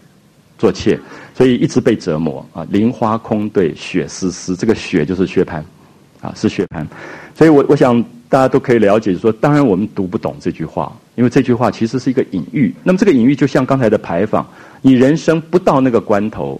[0.57, 0.99] 做妾，
[1.33, 2.67] 所以一直被折磨啊。
[2.69, 5.63] “菱花空对雪丝丝”，这个“雪”就是薛蟠，
[6.19, 6.85] 啊，是薛蟠。
[7.35, 8.03] 所以我我想。
[8.31, 12.73] 大家都可以了解，说当然我们读不懂这句话，因为这句话其实是一个隐喻。
[12.81, 14.47] 那么这个隐喻就像刚才的牌坊，
[14.81, 16.57] 你人生不到那个关头，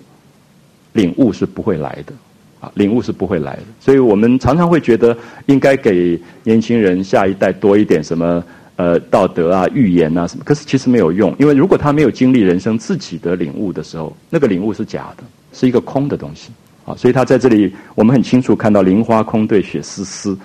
[0.93, 2.13] 领悟是不会来的，
[2.59, 3.63] 啊，领悟是不会来的。
[3.79, 8.43] 所以我们常常会觉得应该给年轻人下一代多一点什么
[8.75, 15.23] 呃道德啊、预言啊什么，可是其实没有用，因为如果他没有经历人生自己的领悟的时候，那个领悟是假的，
[15.53, 16.51] 是一个空的东西
[16.85, 16.95] 啊。
[16.95, 20.37] 所以他在这里，我们很清楚看到“菱花空对雪丝丝”。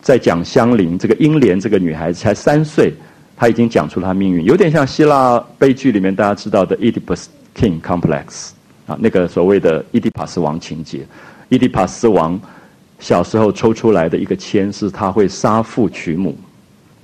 [0.00, 2.94] 在讲香菱这个英莲这个女孩子才三岁，
[3.36, 8.50] 她已经讲出了她命运，有点像希腊悲剧里面大家知道的 Oedipus King Complex
[8.88, 11.06] 啊，那个所谓的伊底帕斯王情节。
[11.48, 12.40] 伊底帕斯王
[12.98, 16.36] 小时候抽出来的一个签是他会杀父娶母，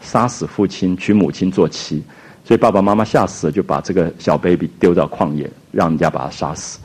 [0.01, 2.03] 杀死父亲娶母亲做妻，
[2.44, 6.81] 所以爸爸妈妈吓死了，就把这个小 baby 丢到旷野，让人家把他杀死。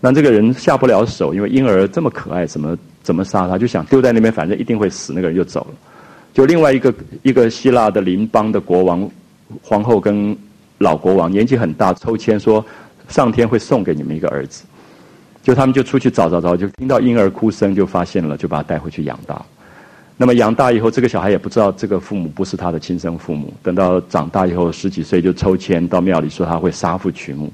[0.00, 2.78] 那这个人下不了手，因为婴儿这么可爱，怎么？
[3.02, 3.58] 怎么杀他？
[3.58, 5.12] 就想丢在那边，反正一定会死。
[5.12, 5.74] 那个人就走了。
[6.32, 9.10] 就另外一个一个希腊的邻邦的国王、
[9.60, 10.36] 皇后跟
[10.78, 12.64] 老国王年纪很大，抽签说
[13.12, 14.64] 上天会送给你们一个儿子。
[15.42, 19.40] 就他们就出去找找找，就听到婴儿哭声，就发现了，就把他带回去养大。
[20.16, 23.52] 那么养大以后，这个小孩也不知道这个父母不是他的亲生父母。
[23.62, 27.52] 等到长大以后十几岁，就抽签到庙里说他会杀父娶母。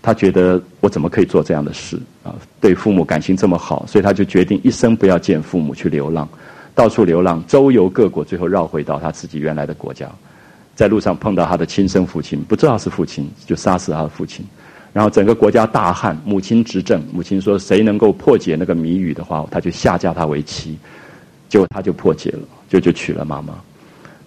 [0.00, 2.32] 他觉得我怎么可以做这样的事啊？
[2.60, 6.28] 对父母感情这么好，所以他就决定一生不要见父母，去流浪，
[6.72, 10.08] 到处流浪，周游各国，最后绕回到他自己原来的国家。
[10.76, 14.46] 在路上碰到他的亲生父亲，不知道是父亲，就杀死他的父亲。
[14.92, 20.78] 然后整个国家大旱，母亲执政，母亲说谁能够破解那个谜语的话，他就下嫁他为妻。
[21.48, 23.54] 结果他就破解了，就就娶了妈妈。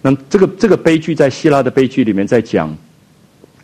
[0.00, 2.76] 那这个这个悲剧在希腊的悲剧里面在讲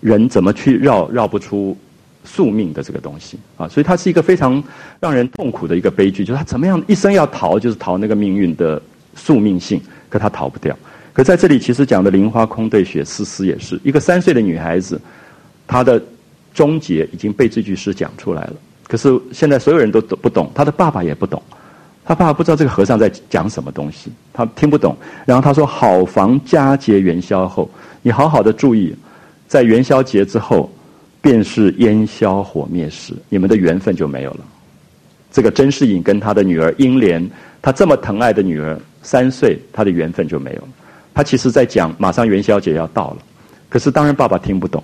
[0.01, 1.77] 人怎么去绕绕不出。
[2.25, 4.63] 宿命的这个东西啊，所以它是一个非常
[5.01, 8.83] 让人痛苦的一个悲剧，就是他怎么样一生要逃，就是逃那个命运的
[9.15, 9.81] 宿命性，
[10.11, 10.77] 可他逃不掉。
[11.15, 15.01] 可在这里其实讲的菱花空对雪丝丝，也是一个三岁的女孩子，
[15.67, 16.03] 她的
[16.59, 18.55] 终结已经被这句诗讲出来了。
[18.89, 21.41] 可是现在所有人都不懂，他的爸爸也不懂，
[22.05, 24.97] 他爸爸不知道这个和尚在讲什么东西，他听不懂。
[25.25, 27.71] 然后他说：“好房佳节元宵后，
[28.03, 28.93] 你好好的注意，
[29.47, 30.69] 在元宵节之后。”
[31.21, 34.41] 便是烟消火灭时，你们的缘分就没有了。
[35.33, 37.29] 这个甄士隐跟他的女儿英莲，
[37.61, 40.69] 他这么疼爱的女儿三岁，他的缘分就没有了。
[41.13, 43.17] 他其实在讲，马上元宵节要到了，
[43.69, 44.83] 可是当然爸爸听不懂，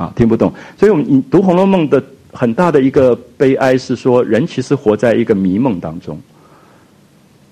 [0.00, 0.50] 啊，听不懂。
[0.78, 6.18] 所以我们你读《红楼梦》的很大的一个悲哀是说，人其实活在一个迷梦当中。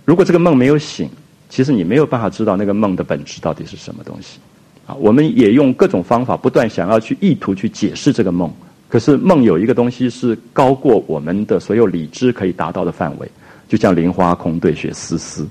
[0.07, 1.11] 如果这个梦没有醒，
[1.51, 4.39] 其实你没有办法知道那个梦的本质到底是什么东西。
[4.87, 8.51] 啊，我们也用各种方法不断想要去意图去解释这个梦。
[8.89, 13.31] 可是梦有一个东西是高过我们的所有理智可以达到的范围，
[13.69, 15.47] 就像林花空对雪丝丝，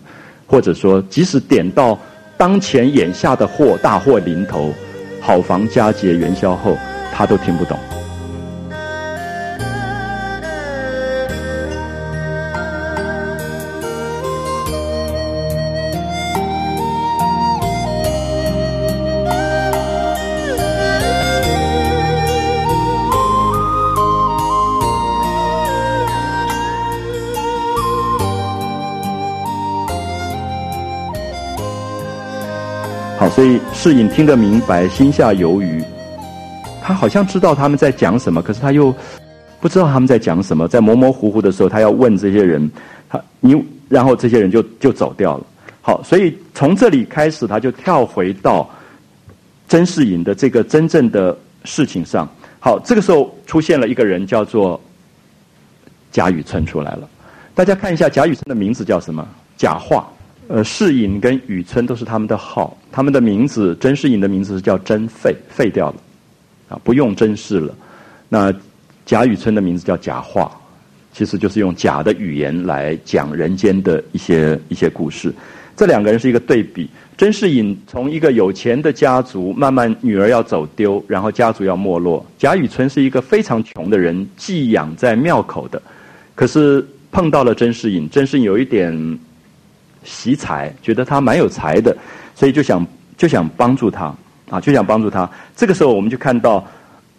[0.48, 2.00] 或者说即使点到
[2.36, 4.74] 当前眼下的祸大祸临头，
[5.28, 6.78] 好房佳节元宵后，
[7.13, 7.78] 他都听不懂。
[33.20, 35.84] 好所以世隐听得明白，心下有余。
[36.82, 38.94] 他好像知道他们在讲什么，可是他又
[39.62, 40.68] 不知道他们在讲什么。
[40.68, 42.72] 在模模糊糊的时候，他要问这些人，
[43.08, 43.56] 他你，
[43.88, 45.46] 然后这些人就就走掉了。
[45.84, 48.68] 好，所以从这里开始，他就跳回到
[49.68, 52.28] 甄士隐的这个真正的事情上。
[52.60, 54.82] 好，这个时候出现了一个人，叫做
[56.12, 57.08] 贾雨村出来了。
[57.54, 59.26] 大家看一下，贾雨村的名字叫什么？
[59.56, 60.10] 贾化。
[60.50, 65.96] 呃，世隐跟雨村都是他们的号，他们的名字，甄士隐的名字是叫甄废，废掉了，
[66.70, 67.76] 啊，不用甄氏了。
[68.30, 68.54] 那
[69.06, 70.50] 贾雨村的名字叫贾化，
[71.12, 75.34] 其实就是用假的语言来讲人间的一些一些故事。
[75.76, 82.26] 这两个人是一个对比，甄士隐从一个有钱的家族，慢慢女儿要走丢，然后家族要没落。
[82.38, 85.82] 贾雨村是一个非常穷的人，寄养在庙口的，
[86.36, 89.20] 可是碰到了甄士隐，甄士隐有一点。
[90.08, 91.96] 惜才，觉得他蛮有才的，
[92.34, 94.06] 所以就想就想帮助他
[94.50, 95.30] 啊，就想帮助他。
[95.56, 96.65] 这个时候，我们就看到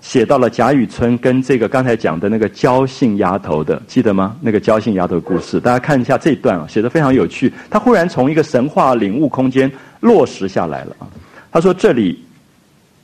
[0.00, 4.34] 写到了贾雨村跟这个刚才讲的那个焦姓丫头的，记得吗？
[4.40, 7.52] 那个焦姓丫头的故事，大家看一下这一段啊，写的非常有趣。
[7.68, 9.70] 他忽然从一个神话领悟空间
[10.00, 11.06] 落实下来了啊。
[11.52, 12.24] 他说：“这里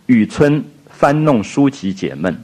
[0.07, 2.35] 雨村翻弄书籍解闷，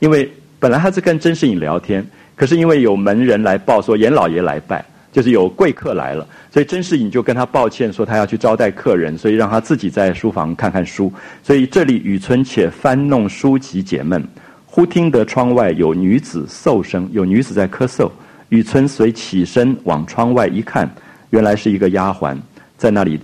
[0.00, 11.12] 因为本来他是跟甄士隐聊天，可是因为有门人来报说严老爷来拜。”就是有贵客来了，所以甄士隐就跟他抱歉说他要去招待客人，所以让他自己在书房看看书。
[11.42, 14.22] 所以这里雨村且翻弄书籍解闷，
[14.66, 18.10] 忽听得窗外有女子嗽声，有女子在咳嗽。
[18.50, 20.88] 雨村随起身往窗外一看，
[21.30, 22.36] 原来是一个丫鬟
[22.76, 23.18] 在那里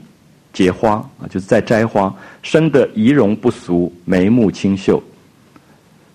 [0.53, 5.03] 结花啊，就是在摘花，生得仪容不俗，眉目清秀，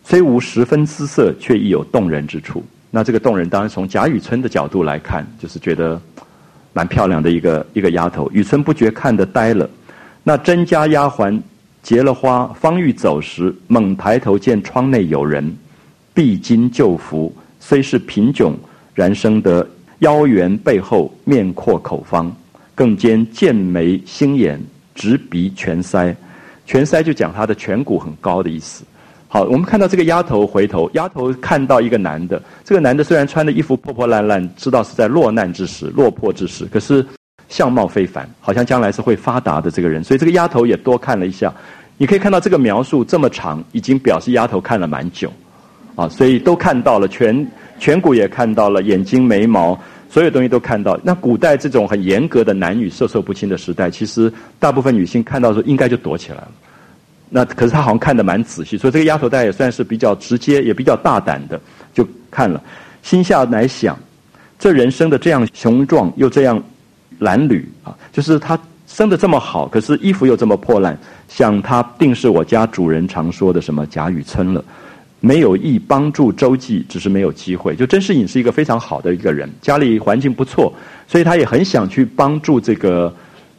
[0.04, 2.64] 虽无十分姿色，却亦有动人之处。
[2.94, 6.00] 那这个动人，当然从贾雨村的角度来看，就是觉得
[6.74, 8.30] 蛮漂亮的一个一个丫头。
[8.34, 9.68] 雨村不觉看得呆了。
[10.24, 11.42] 那甄家丫鬟
[11.82, 15.56] 结了花，方欲走时，猛抬头见窗内有人，
[16.14, 18.54] 碧金旧服，虽是贫窘，
[18.94, 19.66] 然生得
[20.00, 22.30] 腰圆背厚，面阔口方，
[22.76, 24.62] 更兼剑眉星眼，
[24.94, 26.14] 直鼻全腮。
[26.66, 28.84] 全腮就讲他的颧骨很高的意思。
[29.34, 32.42] 好，我们看到这个丫头回头，丫头看到一个男的。
[32.66, 37.06] 这个男的虽然穿的衣服破破烂烂，知道是在落难之时、落魄之时，可是
[37.48, 40.04] 相貌非凡，好像将来是会发达的这个人。
[40.04, 41.54] 所以这个丫头也多看了一下。
[41.98, 45.32] 你可以看到这个描述这么长，已经表示丫头看了蛮久，
[45.96, 47.48] 啊，所以都看到了颧
[47.80, 51.00] 颧骨也看到了，眼睛、眉毛，所有东西都看到。
[51.04, 56.52] 那古代这种很严格的男女授受不亲的时代，其实大部分女性看到的时候应该就躲起来了。
[57.34, 61.58] 那可是他好像看得蛮仔细，所以这个丫头大家也算是比较直接，也比较大胆的，
[61.94, 62.62] 就看了。
[63.02, 63.98] 心下乃想，
[64.60, 66.62] 这人生的这样雄壮又这样
[67.22, 70.98] 褴褛啊，就是他生的这么好，可是衣服又这么破烂，
[71.30, 74.64] 想他定是我家主人常说的什么贾雨村了。
[75.22, 77.78] 没有意帮助周记，只是没有机会。
[77.78, 80.74] 就甄士隐是一个非常好的一个人，家里环境不错，
[81.08, 83.16] 所以他也很想去帮助这个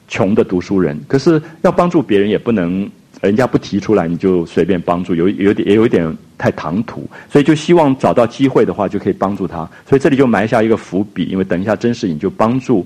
[0.08, 1.00] 穷的读书人。
[1.08, 2.86] 可是要帮助别人也不能。
[3.22, 9.58] 人家不提出来，你就随便帮助，有有点也有点太唐突，所以就希望找到机会的话，就可以帮助他。
[9.88, 12.84] 所以这里就埋下一个伏笔，因为等一下甄士隐就帮助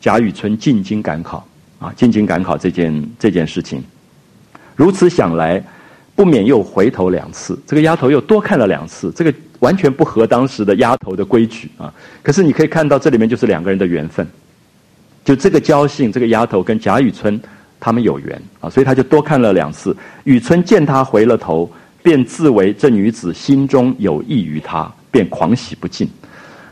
[0.00, 1.46] 贾雨村进京赶考
[1.78, 3.80] 啊，进京赶考这件这件事情。
[4.74, 5.62] 如此想来，
[6.16, 11.94] 不免又回头两次，这个丫头又多看了两次，这个完全不合当时的丫头的规矩啊。
[12.24, 14.26] 可是你可以看到，这里面就是两个人的缘分，
[15.24, 17.40] 就这个交信，这个丫头跟贾雨村。
[17.78, 19.96] 他们有缘啊，所以他就多看了两次。
[20.24, 21.70] 雨村见他回了头，
[22.02, 26.08] 便自为这女子心中有意于他，便狂喜不尽。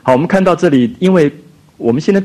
[0.03, 1.33] 好，我们看到这里，因为
[1.77, 2.23] 我们现在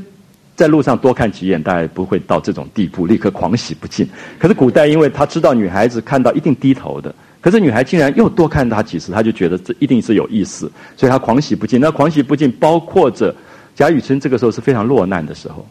[0.56, 4.08] 在路上多看几眼，大概不会到这种地步，立刻狂喜不尽。
[4.38, 11.80] 可是古代，因为他知道女孩子看到一定低头的，可是女孩竟然又多看他几次，他就觉得这一定是有意思，所以他狂喜不尽。
[11.80, 13.34] 那狂喜不尽，包括着
[13.74, 15.66] 贾雨村这个时候是非常落难的时候，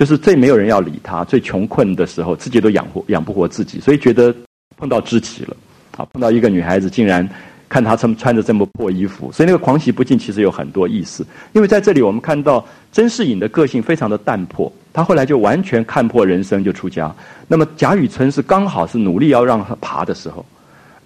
[0.00, 4.34] 就是最没有人要理他、最穷困的时候，自己都养活养不活自己，所以觉得
[4.78, 5.54] 碰到知己了。
[5.98, 7.28] 啊，碰到一个女孩子，竟然。
[7.68, 11.24] 看他穿穿着这么破衣服，所以那个狂喜不尽其实有很多意思。
[11.52, 17.14] 因为在这里我们看到甄士隐的个性非常的淡泊，他后来就完全看破人生就出家。
[17.46, 20.44] 那么贾雨村是刚好是努力要让他爬的时候，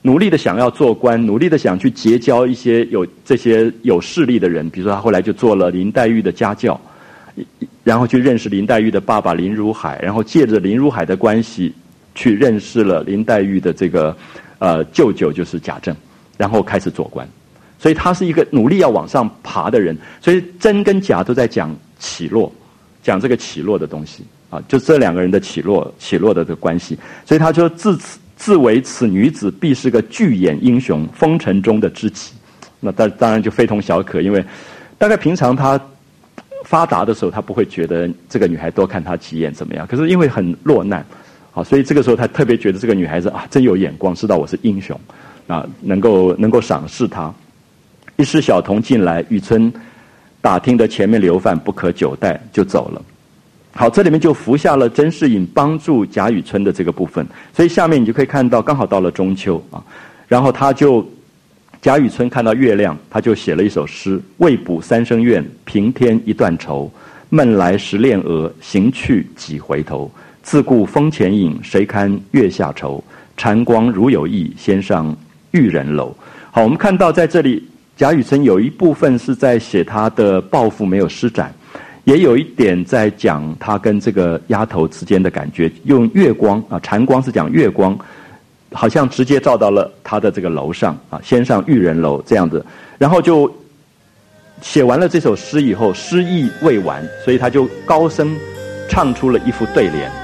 [0.01, 6.81] 努力的想要做官，努力的想去结交一些有这些有势力的人，比如说他后来就做了林黛玉的家教，
[7.83, 11.75] 然后去认识林黛玉的爸爸林如海，然后借着林如海的关系
[12.15, 14.17] 去认识了林黛玉的这个
[14.59, 15.95] 呃舅舅，就是贾政。
[16.37, 17.25] 然后开始做官，
[17.79, 19.97] 所以他是一个努力要往上爬的人。
[20.21, 22.53] 所以真跟假都在讲起落，
[23.05, 26.99] 讲这个起落的东西啊，就这两个人的起落起落的这个关系。
[27.25, 32.33] 所以他说自此自为此女子必是个巨眼英雄，风尘中的知己。
[32.81, 34.45] 那当当然就非同小可，因为
[34.99, 35.81] 大概平常他
[36.65, 39.87] 发达的时候，他不会觉得这个女孩多看他几眼怎么样。
[39.87, 41.07] 可是因为很落难，
[41.53, 44.99] 好，所以这个时候他特别觉得这个女孩子啊，真有眼光，知道我是英雄。
[45.47, 47.31] 啊，能够能够赏识他，
[48.17, 49.71] 一时小童进来，雨村
[50.41, 53.03] 打听的前面流饭不可久待，就走了。
[53.75, 59.85] 好，这里面就伏下了甄士隐帮助贾雨村的这个部分，所以下面你就可以看到，刚好到了中秋啊，
[60.27, 61.07] 然后他就
[61.85, 66.91] 贾雨村看到月亮，他就写了一首诗：未卜三生愿，平添一段愁。
[67.29, 70.11] 梦来时恋娥，行去几回头。
[70.43, 73.05] 自顾风前影，谁堪月下愁？
[73.37, 75.15] 禅光如有意，先上。
[75.51, 76.17] 玉人楼，
[76.51, 77.63] 好，我们看到在这里，
[77.99, 81.55] 贾雨村有一部分是在写他的抱负没有施展，
[82.05, 85.71] 也有一点在讲他跟这个丫头之间的感觉。
[85.85, 87.97] 用月光啊，禅光是讲月光，
[88.75, 92.65] 好像直接照到了他的这个楼上啊，先上玉人楼这样子，
[92.99, 93.51] 然后就
[94.61, 98.37] 写完了这首诗以后，诗意未完，所以他就高声
[98.89, 100.24] 唱出了一副对联。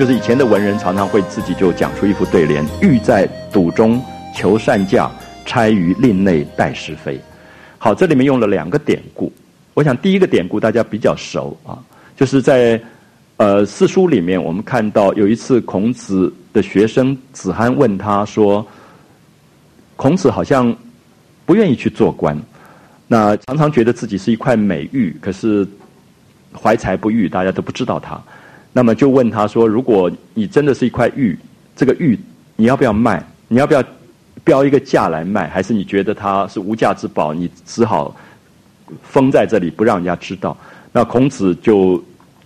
[0.00, 4.02] 就是以前的文人常常会自己就讲出一副对联：“欲在赌中
[4.34, 5.10] 求善价，
[5.44, 7.20] 钗于令内待是非。”
[7.76, 9.30] 好，这里面用了两个典故。
[9.74, 11.76] 我想第一个典故大家比较熟啊，
[12.16, 12.80] 就是在
[13.36, 18.66] 呃四书里面，我们看到有一次孔子的学生子罕问他说
[19.96, 20.74] ：“孔子好像
[21.44, 22.34] 不愿意去做官，
[23.06, 25.68] 那常常觉得自己是一块美玉，可是
[26.58, 28.18] 怀才不遇，大家都不知道他。”
[28.72, 31.36] 那么就问他说：“如果你真的是一块玉，
[31.74, 32.18] 这个玉
[32.56, 33.24] 你要不要卖？
[33.48, 33.82] 你要不要
[34.44, 35.48] 标一个价来卖？
[35.48, 38.14] 还是你觉得它是无价之宝，你只好
[39.02, 40.56] 封在这里不让人家知道？”
[40.92, 42.02] 那孔子就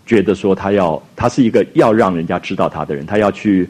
[0.07, 3.68] 觉得说，他要他是一个要让人家知道他的人，他要去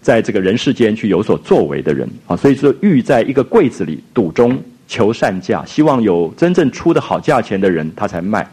[0.00, 2.36] 在这个人世间去有所作为的人啊。
[2.36, 8.46] 所以说，玉在一个柜子里，赌中求善价，希望有真正出的好价钱的人，他才卖。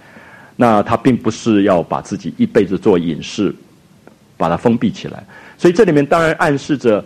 [0.55, 3.53] 那他并不是要把自己一辈子做隐士，
[4.37, 5.23] 把它封闭起来。
[5.57, 7.03] 所以这里面当然暗示着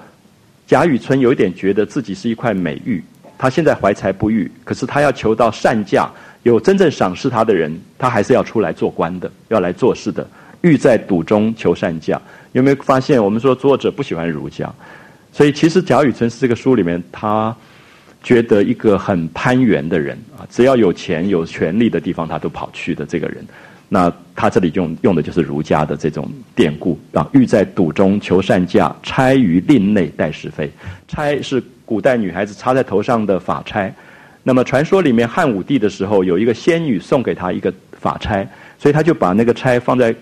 [0.67, 3.03] 贾雨村有一点觉得自己是一块美玉，
[3.37, 6.09] 他现在怀才不遇，可是他要求到善价，
[6.43, 10.27] 有真正赏识他的人，他还是要出来做官的，要来做事的。
[10.61, 12.19] 欲在赌中求善价，
[12.51, 13.23] 有没有发现？
[13.23, 14.73] 我们说作者不喜欢儒家，
[15.31, 17.55] 所以其实贾雨村是这个书里面他。
[18.25, 23.45] 觉得一个很攀援的人啊，只要有钱有权力的地方，他都跑去的这个人，
[23.87, 27.29] 那他这里用用的就是儒家的这种典故啊。
[27.33, 30.71] 欲在赌中求善价，钗于令内待是非。
[31.07, 33.93] 钗是古代女孩子插在头上的发钗，
[34.41, 38.49] 那么传说里面汉武帝的时候，有一个仙女送给他一个发钗，
[38.79, 40.15] 所以他就把那个钗放在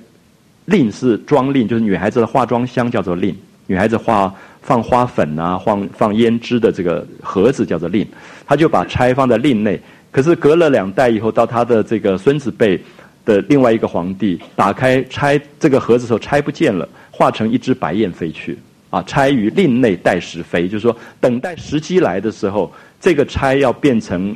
[0.66, 3.34] 令是妆令，就是女孩子的化妆箱叫做令，
[3.66, 4.36] 女孩子化。
[4.64, 8.08] 放花粉啊，放放胭脂的这个盒子叫做令，
[8.48, 9.80] 他就把钗放在令内。
[10.10, 12.82] 可是隔了两代以后，到他的这个孙子辈
[13.26, 18.58] 的另外一个皇帝，打开钗这个盒子的时候，钗不见了，化成一只白燕飞去。
[18.90, 24.36] 啊，钗于令内待时飞，就是说等待时机来的时候，这个钗要变成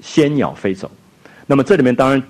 [0.00, 0.90] 仙鸟飞走。
[1.46, 2.22] 那么这里面当然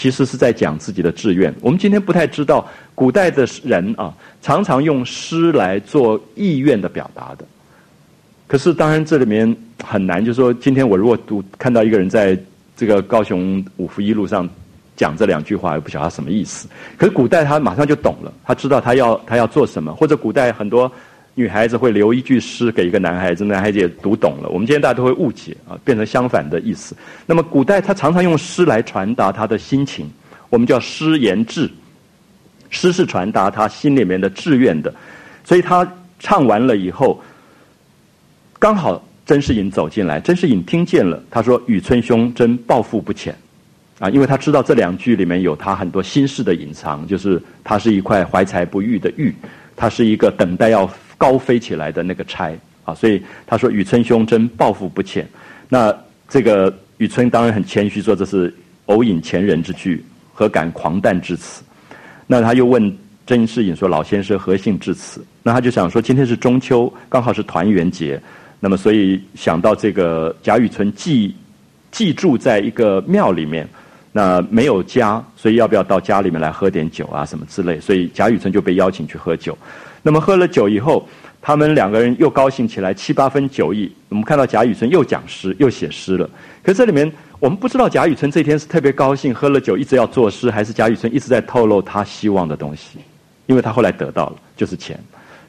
[0.00, 1.54] 其实是在讲自己的志愿。
[1.60, 7.44] 我们今天不太知道，古代的人啊，常常用诗来做意愿的表达的。
[8.46, 12.34] 可是，当然这里面很难，就是说，今天我如果读看到一个人在
[12.74, 14.48] 这个高雄五福一路上
[14.96, 16.66] 讲这两句话，也不晓得他什么意思。
[16.96, 19.92] 可是古代他马上就懂了，他知道他要他要做什么。
[19.94, 20.90] 或者古代很多
[21.40, 24.48] 女孩子会留一句诗给一个男孩子，男孩子也读懂了。
[24.50, 26.94] 我们今天大家都会误解啊，变成相反的意思。
[27.24, 30.06] 那么古代他常常用诗来传达他的心情，
[30.50, 31.70] 我们叫诗言志。
[32.68, 34.94] 诗是传达他心里面的志愿的，
[35.42, 37.20] 所以他唱完了以后。
[38.58, 43.34] 刚好甄士隐走进来，甄士隐听见了，他说：“雨村兄真抱负不浅，
[43.98, 49.34] 啊，因为他知道这两句里面有他很多心事的隐藏，就是他是一块怀才不遇的玉，
[49.74, 50.86] 他是一个等待要
[51.20, 52.56] 高飞起来的那个钗
[52.86, 55.28] 啊，所以他说雨村兄真抱负不浅。
[55.68, 55.94] 那
[56.30, 58.52] 这个雨村当然很谦虚，说这是
[58.86, 60.02] 偶引前人之句，
[60.32, 61.62] 何敢狂诞至此？
[62.26, 62.96] 那他又问
[63.26, 65.22] 甄士隐说：老先生何幸至此？
[65.42, 68.18] 那他就想说，今天是中秋，刚好是团圆节。”
[68.58, 71.36] 那么，所以想到这个贾雨村寄
[71.90, 73.68] 寄住在一个庙里面，
[74.12, 77.78] 那没有家，所以要不要到家里面来喝点酒啊，什么之类？
[77.78, 79.56] 所以贾雨村就被邀请去喝酒。
[80.02, 81.08] 那么喝了酒以后，
[81.42, 83.90] 他们两个人又高兴起来，七八分酒意。
[84.08, 86.28] 我们看到贾雨村又讲诗，又写诗了。
[86.62, 92.98] 可这里面我们不知道贾雨村这天是特别高兴，喝了酒一直要作诗，还是贾雨村一直在透露他希望的东西？
[93.46, 94.98] 因为他后来得到了，就是钱。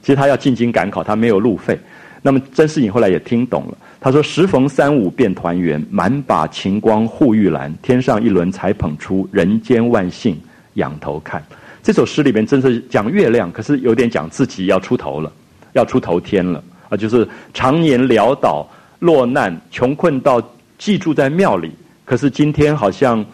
[0.01, 1.79] 其实他要进京赶考，他没有路费。
[2.23, 7.73] 那么甄士隐后来也听懂了，他说：“时逢三五便团圆，满把晴光护玉兰。
[7.81, 10.39] 天上一轮才捧出，人间万幸
[10.75, 11.43] 仰头看。”
[11.83, 15.31] 这首诗里面真是讲月亮，可是有点讲自己要出头了，
[15.73, 16.97] 要出头天了啊！
[16.97, 18.67] 就是常年潦倒
[18.99, 20.41] 落难，穷困到
[20.77, 21.71] 寄住在庙里，
[22.05, 23.25] 可是今天好像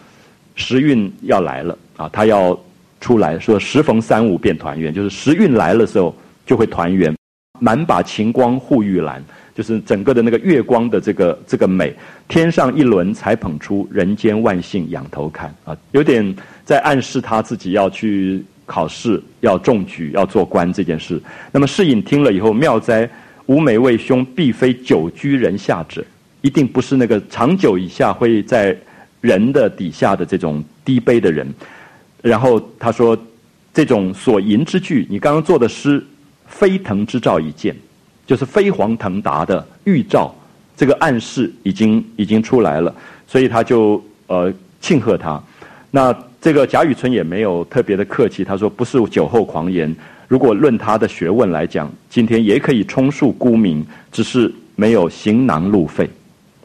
[0.54, 2.08] 时运要来了啊！
[2.12, 2.58] 他要
[3.00, 6.14] 出来说：“时逢三五便团圆，就是时运来了时候
[6.46, 7.14] 就会团圆。”
[7.60, 9.20] 满把晴光护玉兰，
[9.58, 11.92] 就是整个的那个月光的这个这个美。
[12.28, 16.32] 天上一轮才捧出，人间万幸仰头看啊，有点
[16.64, 21.20] 在暗示他自己要去考试，要中举，要做官这件事。
[21.50, 23.10] 那么世隐听了以后，妙哉！
[23.46, 26.04] 吾每位兄必非久居人下者，
[26.40, 28.76] 一定不是那个长久以下会在
[29.20, 31.52] 人的底下的这种低卑的人。
[32.22, 33.18] 然后他说，
[33.74, 36.00] 这种所吟之句，你刚刚做的诗。
[36.50, 37.76] 飞腾之兆已见，
[38.28, 40.34] 就是飞黄腾达的预兆，
[40.76, 42.94] 这个暗示已经已经出来了，
[43.26, 44.52] 所以他就呃
[44.82, 45.42] 庆贺他。
[45.90, 49.96] 那这个贾雨村也没有特别的客气，他说不是酒后狂言。
[50.28, 56.06] 如果论他的学问来讲，今天也可以充数沽名，只是没有行囊路费。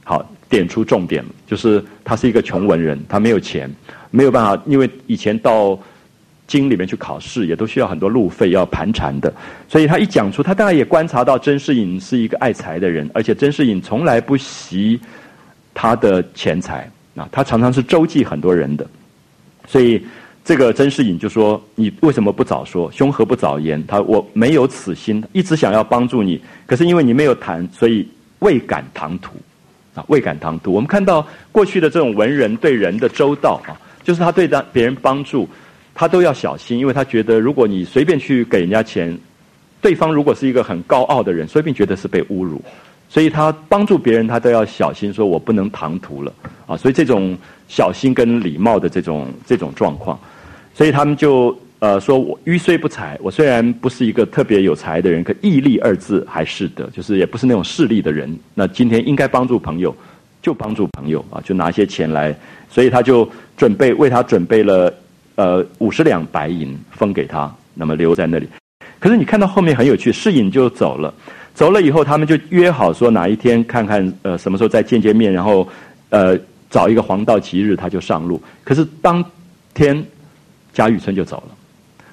[0.04, 3.74] 好，点出重点，就是他是一个穷文人，他没有钱，
[4.12, 5.80] 没有办法，因为以前到。
[6.54, 9.34] 心里面去考试也都需要很多路费要盘缠的，
[9.68, 15.00] 所以他一讲出，他当然也观察到甄士隐是一个爱财的人，而且甄士隐从来不惜
[15.74, 18.86] 他的钱财啊，他常常是周济很多人的，
[19.66, 20.00] 所以
[20.46, 22.92] 这个甄士隐就说：“你为什么不早说？
[22.92, 23.84] 兄何不早言？
[23.88, 28.08] 他我没有此心，一直想要帮助你，可是因为你没有谈，所以
[28.40, 29.32] 未敢唐突
[29.96, 30.72] 啊，未敢唐突。
[30.72, 33.74] 我们看到过去的这种文人对人的周到啊，
[34.04, 35.50] 就是他对他别人帮助。”
[35.96, 39.16] 他都要小心，因为他觉得，如果你随便去给人家钱，
[39.82, 42.62] 对方如果是一个很高傲的人，随便觉得是被侮辱，
[43.10, 46.34] 所以他帮助别人，他都要小心，说我不能唐突了
[46.66, 46.76] 啊！
[46.76, 47.38] 所以这种
[47.68, 50.20] 小心跟礼貌的这种这种状况，
[50.74, 58.36] 所以他们就呃说我愚虽不才，我虽然不是一个特别有才的人，可毅力二字还是的，就是也不是那种势利的人。
[58.56, 59.96] 那今天应该帮助朋友，
[60.42, 62.36] 就帮助朋友啊，就拿些钱来，
[62.70, 64.92] 所以他就准备为他准备了。
[65.36, 68.48] 呃，五十两白银分给他，那么留在那里。
[69.00, 71.14] 可是你看到后面很有趣，世隐就走了，
[71.56, 75.68] 走了以后，他们就约好说哪一天看看，呃，什么时候再见见面，然后，
[76.10, 76.38] 呃，
[76.70, 78.40] 找一个黄道吉日，他就上路。
[78.64, 79.26] 可是当
[79.74, 80.06] 天，
[80.72, 81.56] 贾雨村就走了。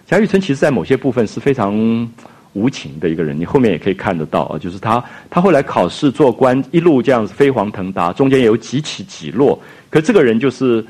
[0.07, 2.11] 贾雨村其实，在某些部分是非常
[2.55, 9.61] 无情的一个人，你后面也可以看得到啊，就是他，他后来考试做官，一路这样子飞黄腾达，中间有几起几落，
[9.91, 10.83] 可这个人就是。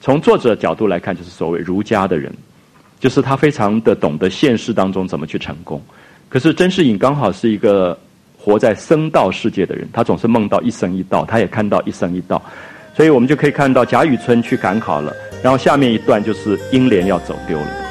[0.00, 2.32] 从作者角度来看，就是所谓儒家的人，
[3.00, 5.82] 就是他非常的懂得现实当中怎么去成功。
[6.28, 7.98] 可是甄士隐刚好是一个
[8.38, 12.40] 活在僧道世界的人，他总是梦到一僧一道，他也看到一僧一道，
[12.94, 17.87] 所以我们就可以看到贾雨村去赶考了，然后下面一段就是英莲要走丢了。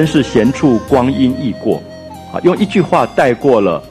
[0.00, 1.76] 真是闲处光阴易过，
[2.32, 3.82] 啊，用一句话带过了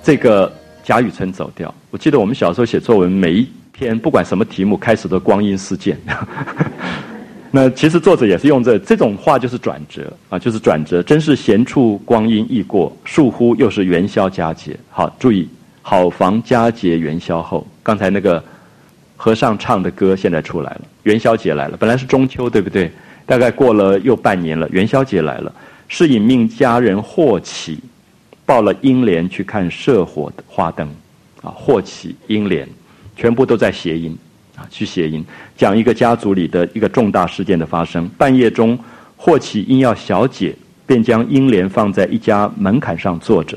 [0.00, 0.52] 这个
[0.84, 1.74] 贾雨村走掉。
[1.90, 5.98] 我记得我们小时候写作文，每一篇不管什么题目，开始都光阴似箭。
[7.50, 11.02] 那其实作者也是用这这种话，就是转折啊，就是转折。
[11.02, 14.78] 真是闲处光阴易过，倏忽又是元宵佳节。
[14.88, 15.48] 好，注意，
[15.82, 17.66] 好防佳节元宵后。
[17.82, 18.40] 刚才那个
[19.16, 21.76] 和尚唱的歌现在出来了，元宵节来了。
[21.76, 22.88] 本来是中秋，对不对？
[23.26, 25.52] 大概过了又半年了，元宵节来了。
[25.86, 27.78] 是引命家人霍启
[28.46, 30.88] 报了英莲去看社火的花灯，
[31.42, 32.66] 啊，霍启英莲，
[33.16, 34.16] 全部都在谐音，
[34.56, 35.24] 啊，去谐音
[35.56, 38.08] 讲一个家族里的一个重大事件的发生。
[38.16, 38.78] 半夜中，
[39.16, 40.54] 霍启因要小解，
[40.86, 43.56] 便将英莲放在一家门槛上坐着，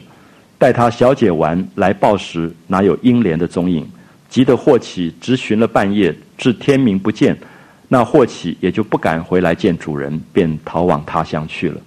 [0.58, 3.88] 待他小解完来报时，哪有英莲的踪影？
[4.30, 7.36] 急得霍启直寻了半夜，至天明不见。
[7.90, 11.78] 那霍启也就不敢回来见主人，便逃往他乡去了。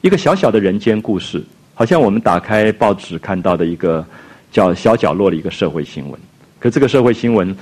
[0.00, 4.04] 一个小小的人间故事，好像我们打开报纸看到的一个
[4.50, 6.18] 叫小角落的一个社会新闻。
[6.58, 7.54] 可这个社会新闻，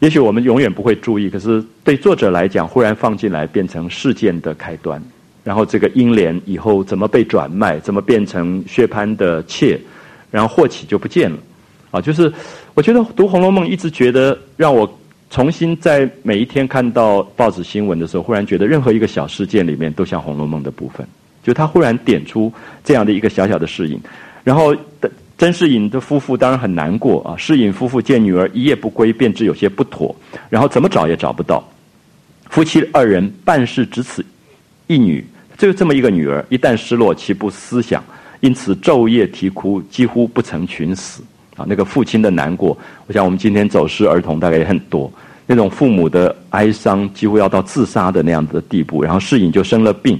[0.00, 1.30] 也许我们永远不会注意。
[1.30, 5.00] 可是对作者来讲，忽然放进来，变成事件的开端。
[5.44, 9.80] 然后这个英莲以后怎么被转卖，怎么变成薛蟠的妾，
[10.32, 11.38] 然后霍启就不见了。
[11.92, 12.32] 啊，就是
[12.74, 14.92] 我觉得读《红楼梦》一直觉得让我。
[15.30, 21.06] 重新在每一天看到报纸新闻的时候，忽然觉得任何一个小事件里面都像《红楼梦》的部分，
[21.44, 22.52] 就他忽然点出
[22.82, 24.00] 这样的一个小小的事影，
[24.42, 24.74] 然后
[25.38, 27.36] 甄士隐的夫妇当然很难过啊。
[27.36, 30.14] 士隐夫妇见女儿一夜不归，便知有些不妥，
[30.48, 31.62] 然后怎么找也找不到。
[32.48, 34.26] 夫妻二人半世只此
[34.88, 35.24] 一女，
[35.56, 38.02] 就这么一个女儿，一旦失落，岂不思想？
[38.40, 41.22] 因此昼夜啼哭，几乎不曾寻死。
[41.56, 42.76] 啊，那个父亲的难过，
[43.06, 45.12] 我想我们今天走失儿童大概也很多，
[45.50, 49.02] 那种父母的哀伤几乎要到自杀的那样的地步。
[49.02, 50.16] 然后世隐就生了病，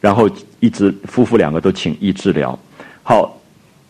[0.00, 2.56] 然后一直夫妇两个都请医治疗。
[3.02, 3.36] 好，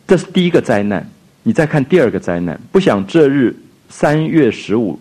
[0.08, 1.06] 这是第一个灾难。
[1.42, 3.54] 你再看第二个灾难，不想这日
[3.90, 4.98] 三月十五，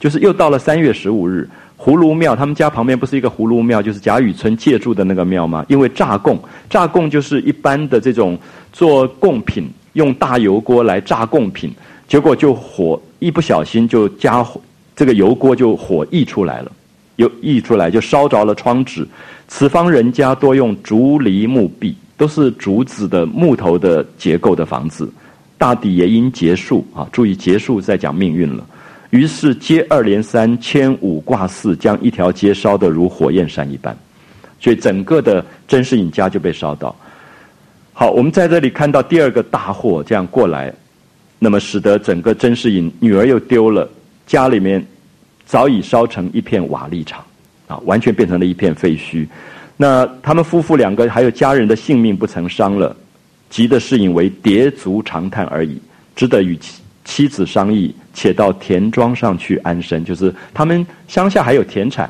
[0.00, 5.64] 就是又到了三月十五日，葫芦庙他们家旁边不是一个葫芦庙，就是贾雨村借住的那个庙吗？
[5.68, 6.36] 因为炸供，
[6.68, 8.36] 炸供就是一般的这种
[8.72, 9.70] 做贡品。
[9.94, 11.72] 用大油锅来炸贡品，
[12.06, 14.60] 结果就火一不小心就加火，
[14.94, 16.72] 这个油锅就火溢出来了，
[17.16, 19.06] 又溢出来就烧着了窗纸。
[19.48, 25.10] 此方人家多用竹篱木壁，都是竹子的木头的结构的房子，
[25.58, 27.08] 大抵也因结束啊。
[27.10, 28.64] 注意结束在讲命运了。
[29.10, 33.96] 于是接二连三，千五挂四，将一条街烧得如火焰山一般，
[34.60, 36.94] 所以整个的甄士隐家就被烧到。
[37.92, 40.72] 好，我们在这里看到第二个大祸这样过来，
[41.40, 43.90] 那么使得整个甄士隐女儿又丢了，
[44.30, 44.80] 家里面
[45.44, 47.20] 早已烧成一片瓦砾场，
[47.66, 49.26] 啊，完全变成了一片废墟。
[49.76, 52.96] 那他们夫妇两个还有家人的性命不曾伤了，
[53.48, 55.82] 急的是因为跌足长叹而已，
[56.14, 56.56] 只得与
[57.04, 62.08] 妻子商议，且到田庄上去安身，就是他们乡下还有田产。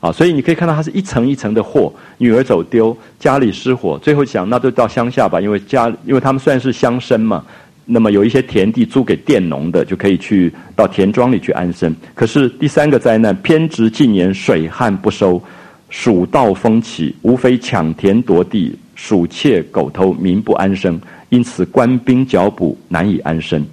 [0.00, 1.90] 啊，所以你可以看到，它是一层一层的祸。
[2.18, 7.42] 女儿走丢，家里失火，最后想，那就到乡下吧，因为家，因为他们算是乡绅嘛。
[7.90, 11.96] 那么有一些田地租给佃农的，就可以去到田庄里去安身。
[12.14, 15.42] 可是第三个灾难，偏值近年水旱不收，
[15.88, 21.00] 鼠盗蜂起，无非抢田夺地，鼠窃狗偷，民不安生。
[21.30, 23.64] 因此官兵剿捕，难以安身。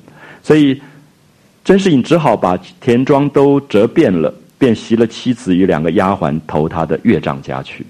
[0.42, 0.82] 所以
[1.64, 4.34] 甄士隐只好把田庄都折遍了。
[4.58, 7.86] 便袭了妻子与两个丫鬟投他的岳丈家去，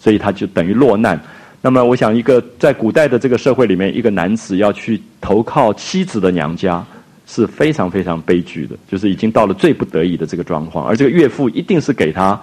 [0.00, 1.18] 所以他就等于落难。
[1.62, 6.82] 那么，我想一个在古代的这个社会里面，一个男子要去投靠妻子的娘家，
[7.26, 10.86] 是非常非常悲剧的，就是已经到了最不得已的这个状况。
[10.86, 12.40] 而这个岳父一定是给他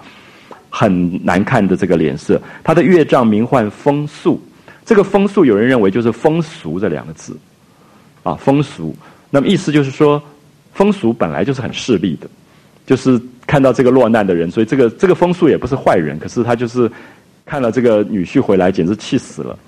[0.70, 2.40] 很难看的这个脸色。
[2.62, 4.40] 他的岳丈名唤风素，
[4.84, 7.36] 这个风素有人认为就是风俗这两个字，
[8.22, 8.94] 啊，风俗。
[9.30, 10.22] 那么意思就是说，
[10.74, 12.28] 风俗本来就是很势利的。
[12.86, 16.90] 就是看到这个落难的人，所以这个这个风俗也不是坏人，可是他就是
[17.48, 19.58] 看了这个女婿回来，简直气死了。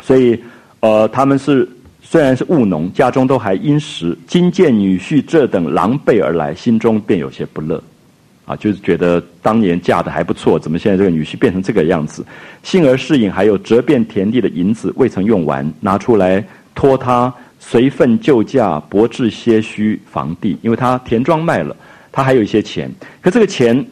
[0.00, 0.40] 所以，
[0.80, 1.68] 呃，他们是
[2.00, 7.82] 虽然是务农，家中都还殷实，今见女婿这等狼狈而来，心中便有些不乐，
[8.46, 12.24] 啊，就是觉得当年嫁的还不错，怎么现在这个女婿变成这个样子？
[12.62, 16.42] 幸而适应还有折遍田地的银子未曾用完，拿出来
[16.74, 17.30] 托他
[17.60, 21.76] 随份救驾，博置些虚房地，因为他田庄卖了。
[22.10, 23.84] 他还有一些钱，可这个钱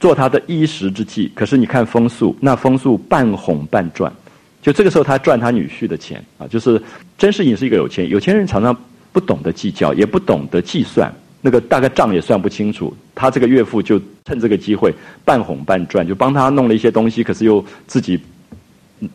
[0.00, 1.30] 做他的衣食之计。
[1.34, 4.12] 可是你看风素，那风素半哄半赚，
[4.60, 6.46] 就这个时候他赚他女婿的钱啊。
[6.48, 6.82] 就是
[7.16, 8.76] 甄士隐是一个有钱有钱人，常常
[9.12, 12.92] 不懂得计较，也不懂得计算，那个大概账也算不清楚。
[13.14, 14.94] 他这个岳父就趁这个机会
[15.24, 18.18] 半哄半赚，就帮他弄了一些东西，可是又自己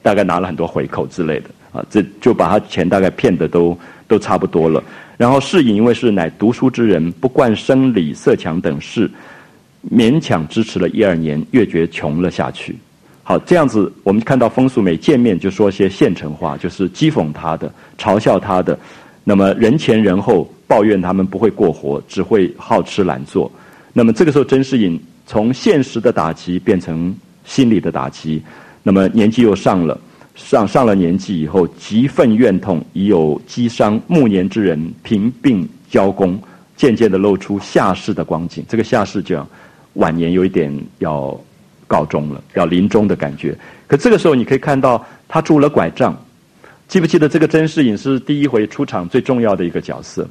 [0.01, 3.77] 大概拿了很多回扣之类的啊，这就把他钱大概骗的都
[4.07, 4.83] 都差不多了。
[5.17, 9.09] 然后世隐因为是乃读书之人，不惯生理色强等事，
[9.91, 12.75] 勉强支持了一二年，越觉穷了下去。
[13.23, 18.77] 好，这样子我们看到风素美见面就说些现成话，就是讥讽他的、嘲笑他的，
[19.23, 23.51] 那么人前人后抱怨他们不会过活，只会好吃懒做。
[23.93, 28.43] 那么这个时候，甄士隐从现实的打击变成心理的打击，
[28.83, 29.99] 那么年纪又上了，
[30.36, 36.39] 上上了年纪以后，极愤怨痛，已有积伤暮年之人，贫病交工，
[36.75, 38.63] 渐渐的露出下世的光景。
[38.67, 39.47] 这个下世讲
[39.95, 41.37] 晚年有一点要
[41.87, 43.57] 告终了，要临终的感觉。
[43.87, 46.15] 可这个时候，你可以看到他拄了拐杖，
[46.87, 50.27] 记不记得这个甄士隐是第一回出场最重要的一个角色？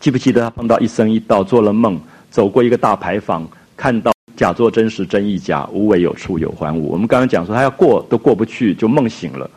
[0.00, 2.00] 记不记得他碰到一生一道，做了梦？
[2.30, 3.46] 走过一个大牌坊，
[3.76, 6.88] 看到假作真实真亦假，无为有处有还无。
[6.88, 9.50] 我们刚刚讲说他要过都过不去，就梦醒了，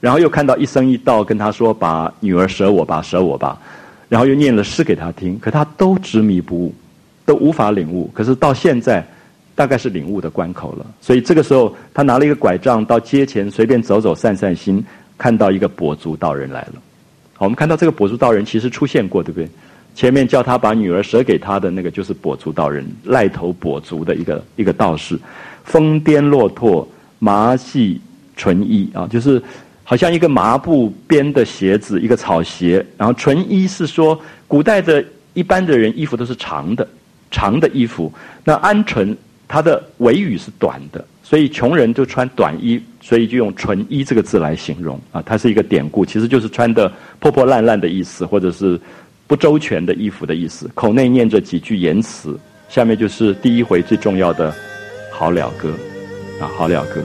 [0.00, 3.60] 然后又看到一生一道跟他说把女儿舍我吧，舍我吧，
[4.08, 6.74] 然后又念了诗给他听，可他都执迷不悟，
[7.24, 8.10] 都无法领悟。
[8.14, 9.06] 可是到现在，
[9.54, 10.86] 大概是领悟的关口了。
[11.00, 14.84] 所以这个时候，他拿了一个拐杖到街前随便走走散散心，
[15.16, 16.74] 看到一个跛足道人来了。
[17.34, 19.48] 好，我们看到这个跛足道人其实出现过，对不对？
[19.94, 25.16] 前面叫他把女儿舍给他的那个就是跛足道人，赖头跛足的一个一个道士，
[25.62, 26.86] 疯癫落拓，
[27.20, 28.00] 麻系
[28.36, 29.40] 纯衣啊，就是
[29.84, 32.84] 好像一个麻布编的鞋子，一个草鞋。
[32.96, 36.84] 然后纯衣是说古代的一般的人衣服都是长的，
[37.34, 38.12] 长的衣服。
[38.44, 39.16] 那鹌鹑
[39.48, 45.22] 它的尾羽是短的，所以穷人就穿短衣，所以就用纯衣这个字来形容啊。
[45.26, 48.80] 它是一个典故，其实就是穿的破破烂烂的意思，或者是。
[49.26, 54.52] 不周全的衣服的意思，口内念着几句言辞，下面就是第一回最重要的
[55.10, 55.70] 《好了歌》，
[56.44, 57.00] 啊，《好了歌》。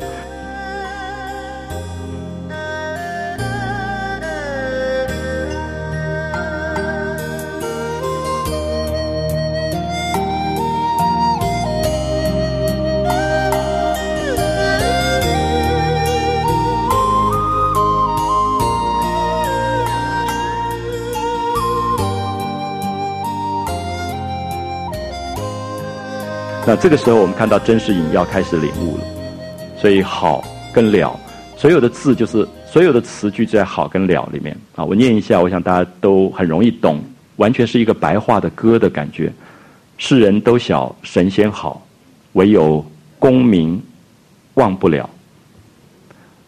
[26.70, 29.04] 那这个时候，我们看到甄士隐要开始领悟了，
[29.76, 31.20] 所以“好”跟“了”，
[31.58, 34.86] 所有的字就是所有的词句在“好”跟“了”里面啊。
[34.86, 37.00] 我念一下，我想大家都很容易懂，
[37.38, 39.34] 完全是一个白话的歌的感觉。
[39.98, 41.84] 世人都晓神仙好，
[42.34, 42.86] 唯有
[43.18, 43.82] 功名
[44.54, 45.10] 忘不了。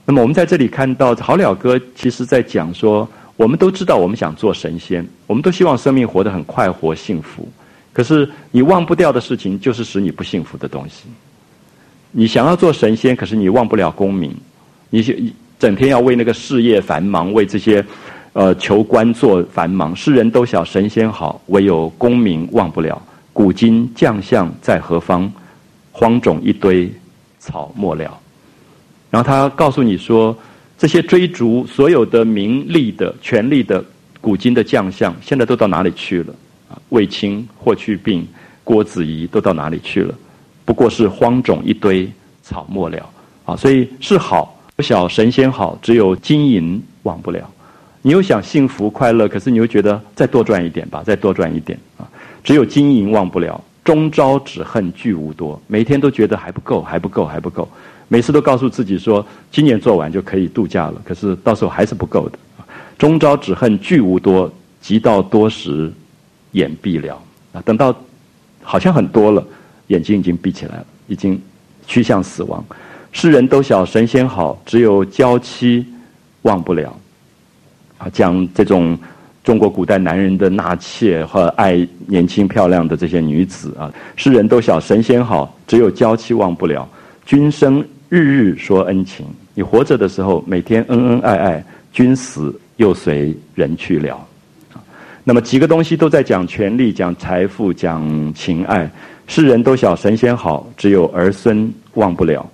[0.06, 7.50] 那么我们在这里看到《好了歌》，其实在讲说，我们都知道，我们想做神仙，我们都希望生命活得很快活、幸福。
[7.94, 11.04] 可是你忘不掉的事情，就是使你不幸福的东西。
[12.12, 14.36] 你想要做神仙，可是你忘不了功名。
[14.90, 17.86] 你整天要为那个事业繁忙，为这些
[18.34, 19.96] 呃求官做繁忙。
[19.96, 23.02] 世人都晓神仙好，唯有功名忘不了。
[23.34, 25.32] 古今将相在何方？
[25.94, 26.92] 荒冢一堆
[27.40, 28.18] 草没了。
[29.10, 30.36] 然后他告诉你说，
[30.78, 33.84] 这些追逐所有的名利的权力的
[34.22, 36.34] 古今的将相，现在都到哪里去了？
[36.90, 38.28] 卫青、霍去病、
[38.64, 40.14] 郭子仪都到哪里去了？
[40.64, 42.10] 不过是荒冢一堆
[42.44, 43.10] 草没了
[43.46, 43.56] 啊！
[43.56, 47.50] 所以是好，不晓神仙好，只有金银忘不了。
[48.04, 52.08] 你又想幸福快乐，可是你又觉得再多赚一点吧，再多赚一点啊！
[52.44, 55.62] 只有金银忘不了，终朝只恨聚无多。
[55.68, 57.68] 每天都觉得还不够，还不够，还不够。
[58.08, 62.40] 每次都告诉自己说，今年做完就可以度假了，可是到时候还是不够的。
[62.98, 65.92] 终朝只恨聚无多，急到多时。
[66.52, 67.22] 眼闭了
[67.54, 67.62] 啊！
[67.66, 67.96] 等到
[68.62, 69.46] 好像很多了，
[69.88, 71.42] 眼睛已经闭起来了，已经
[71.88, 72.64] 趋向死亡。
[73.12, 75.86] 世人都晓神仙好，只有娇妻
[76.44, 76.98] 忘不了。
[77.98, 78.98] 啊，讲这种
[79.44, 86.88] 中国古代男人的纳妾和爱年轻漂亮的这些女子啊，世人都晓神仙好，只有娇妻忘不了。
[87.26, 94.28] 君生日日说恩情，你活着的时候每天恩恩爱爱，君死又随人去了。
[95.24, 98.90] 那么几个东西都在讲权力、讲财富、讲情爱。
[99.28, 102.50] 世人都晓神仙好，只有儿孙忘不了。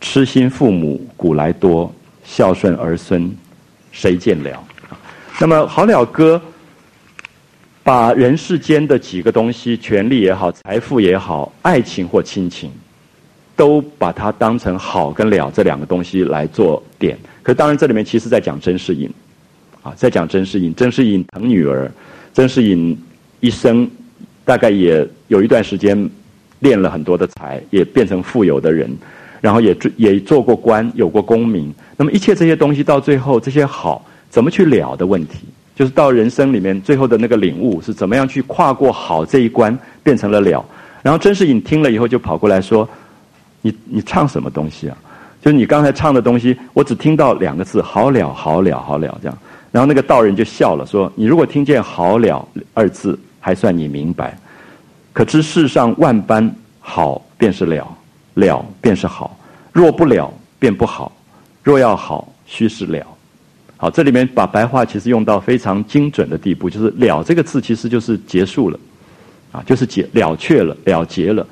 [0.00, 1.92] 痴心父母古来多，
[2.24, 3.30] 孝顺儿孙
[3.90, 4.64] 谁见了？
[5.40, 6.40] 那么《好了歌》
[7.82, 12.70] 把人世间的几个东西，权力也好、财富也好、爱情或亲情，
[13.56, 17.18] 都把它当成好跟了这两个东西来做点。
[17.42, 19.12] 可当然，这里面其实在讲甄士隐。
[19.88, 21.90] 啊，在讲甄士隐，甄士隐疼女儿，
[22.34, 22.96] 甄士隐
[23.40, 23.88] 一生
[24.44, 26.08] 大概也有一段时间
[26.60, 28.94] 练了很多的财，也变成富有的人，
[29.40, 31.72] 然后也也做过官，有过功名。
[31.96, 40.64] 那么一切这些东西到最后，这些好怎么去了的问题，就是到人生里面最后的那个领悟是怎么样去跨过好这一关，变成了了。
[41.02, 42.86] 然后甄士隐听了以后就跑过来说
[43.62, 44.98] ：“你你唱什么东西啊？
[45.40, 49.38] 就是你刚才唱的东西，我只听到两个字‘好了，好了，好了’这样。
[49.70, 54.36] 然后那个道人就笑了，说：‘你如果听见‘好了’二字，还算你明白。’”
[55.12, 57.84] 可知世上万般好，便是了；
[58.34, 59.36] 了便是好。
[59.72, 61.10] 若不了，便不好。
[61.62, 63.04] 若要好，须是了。
[63.76, 68.78] 好，这里面把白话其实用到非常精准的地步，就是“了”这个字其实就是结束了，
[69.52, 71.46] 啊，就是结了却了，了结了。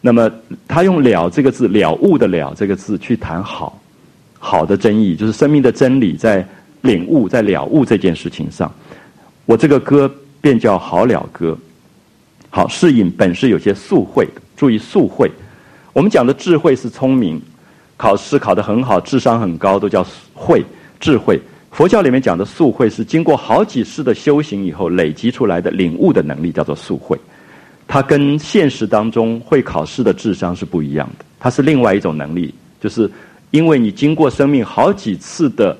[0.00, 0.30] 那么
[0.66, 3.78] 他用“了”这个字，了悟的“了”这个字去谈好，
[4.38, 6.46] 好的真意，就是生命的真理在
[6.82, 8.72] 领悟，在了悟这件事情上。
[9.46, 10.10] 我这个歌
[10.40, 11.56] 便叫好了歌。
[12.48, 14.26] 好，适应本是有些素慧。
[14.56, 15.30] 注意素慧，
[15.92, 17.40] 我们讲的智慧是聪明，
[17.96, 20.64] 考试考得很好，智商很高，都叫慧
[20.98, 21.40] 智慧。
[21.70, 27.18] 佛教里面讲的素慧是经过好几世的修行以后累积出来的领悟的能力，叫做素慧。
[27.88, 33.10] 它跟现实当中会考试的智商是不一样的，它是另外一种能力，就是
[33.50, 35.76] 因为你经过生命好几次的。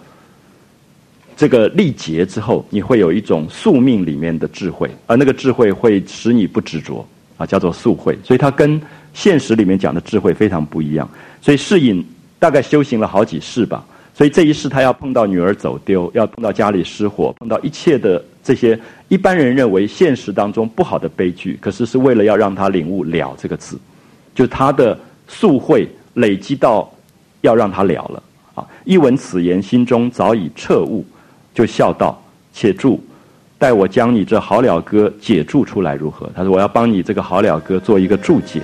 [1.41, 7.03] 这个历劫之后，你会有一种宿命里面的智慧，而那个智慧会使你不执着
[7.38, 8.14] 啊，叫做宿慧。
[8.22, 8.78] 所以它跟
[9.14, 11.09] 现实里面讲的智慧非常不一样。
[11.41, 12.07] 所以世隐
[12.38, 13.82] 大概修行了好几世吧，
[14.14, 18.78] 所以这一世他要碰到女儿走丢，要碰到家里失火，碰到一切的这些
[19.09, 23.78] 一般人认为现实当中不好的悲剧，可是是为了要让他领悟了这个字，
[24.34, 24.95] 就他的
[25.26, 26.93] 宿慧累积到
[27.41, 28.22] 要让他了了
[28.55, 28.66] 啊！
[28.84, 31.03] 一闻此言，心中早已彻悟。
[31.55, 32.20] 就笑道
[32.53, 33.01] ：“且住，
[33.59, 38.61] 待我将你这好了歌解注出来如何？”他说：“我要帮你这个好了歌做一个注解。”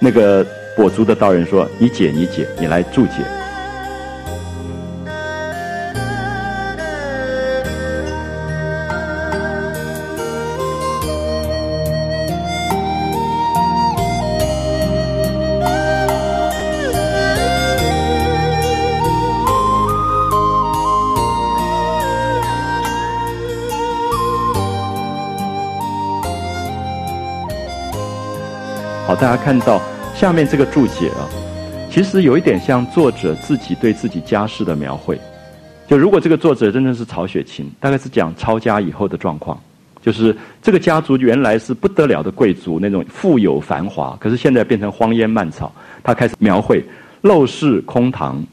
[0.00, 0.44] 那个
[0.76, 3.24] 跛足的道人说：“你解，你解，你来注解。”
[29.18, 29.80] 大家看到
[30.14, 31.24] 下面这个注解啊，
[31.90, 35.18] 其实有一点像作者自己对自己家世的描绘。
[35.88, 39.58] 就如果这个作者真的是曹雪芹，大概是讲抄家以后的状况，
[40.02, 45.74] 就是这个家族原来是不得了的贵族，那种富有繁华，可是现在变成荒烟蔓草。
[46.02, 46.84] 他开始描绘
[47.22, 48.44] 陋室空堂，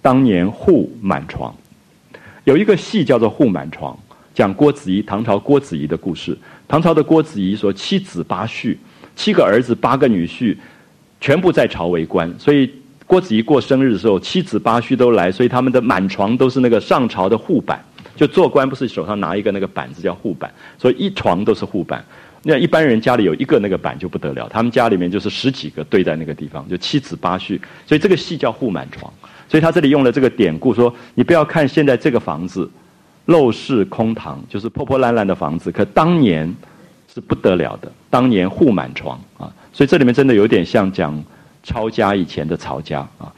[0.00, 1.52] 当年户满床。
[2.44, 3.92] 有一个戏叫做《户满床》，
[4.32, 6.38] 讲郭子仪，唐朝郭子仪的故事。
[6.68, 8.76] 唐朝的郭子仪说七子八婿。
[9.16, 10.56] 七个儿子八个女婿，
[11.20, 12.32] 全部在朝为官。
[12.38, 12.70] 所以
[13.06, 17.84] 郭子仪过生日的时候，七子八婿都来，所以他们的满床都是那个上朝的护板。
[18.16, 20.48] 就做官不是手上拿一个那个板子叫护板，
[20.78, 22.04] 所以一床都是护板。
[22.44, 27.58] 那一般人家里有一个那个板就不得了，他们家里面就是十几个堆在那个地方，就七子八婿。
[27.86, 29.12] 所以这个戏叫护满床。
[29.48, 32.70] 所以他这里用了这个典故，说你不要看现在这个房子
[33.26, 36.54] 陋室空堂，就是破破烂烂的房子，可当年。
[37.14, 41.22] 是不得了的，当年户满床啊，所以这里面真的有点像讲
[41.62, 43.32] 抄家以前的曹家啊。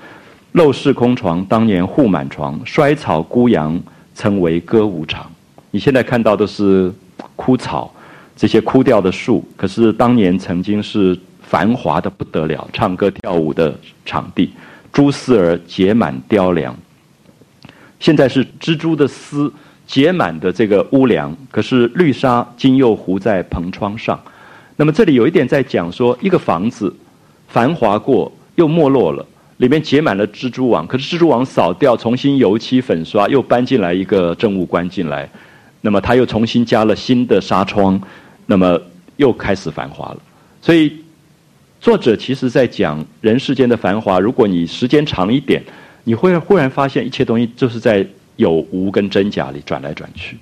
[0.55, 3.79] 陋室空床，当年户满床，衰草孤杨，
[4.15, 5.31] 曾为歌舞场。
[5.71, 6.91] 你现在看到的是
[7.35, 7.93] 枯草，
[8.35, 14.51] 这些枯掉的树，可是当年曾经是繁华的不得了，唱歌跳舞的场地。
[14.91, 16.75] 蛛丝儿结满雕梁，
[18.01, 19.53] 现在是蜘蛛的丝。
[19.87, 24.21] 结满的这个屋梁，可是绿纱今又糊在蓬窗上。
[24.75, 26.93] 那么这里有一点在讲说，一个房子
[27.47, 29.25] 繁华过又没落了，
[29.59, 30.85] 里面结满了蜘蛛网。
[30.87, 35.29] 可是蜘蛛网扫掉，重新油漆粉刷，又搬进来一个政务官进来，
[35.83, 38.01] 那么他又重新加了新的纱窗，
[38.47, 38.81] 那么
[39.17, 40.19] 又开始繁华了。
[40.61, 40.93] 所以
[41.81, 44.19] 作者其实在讲人世间的繁华。
[44.19, 45.63] 如果你时间长一点，
[46.03, 48.05] 你会忽然发现一切东西就是在。
[48.37, 50.37] 有无跟真假里转来转去，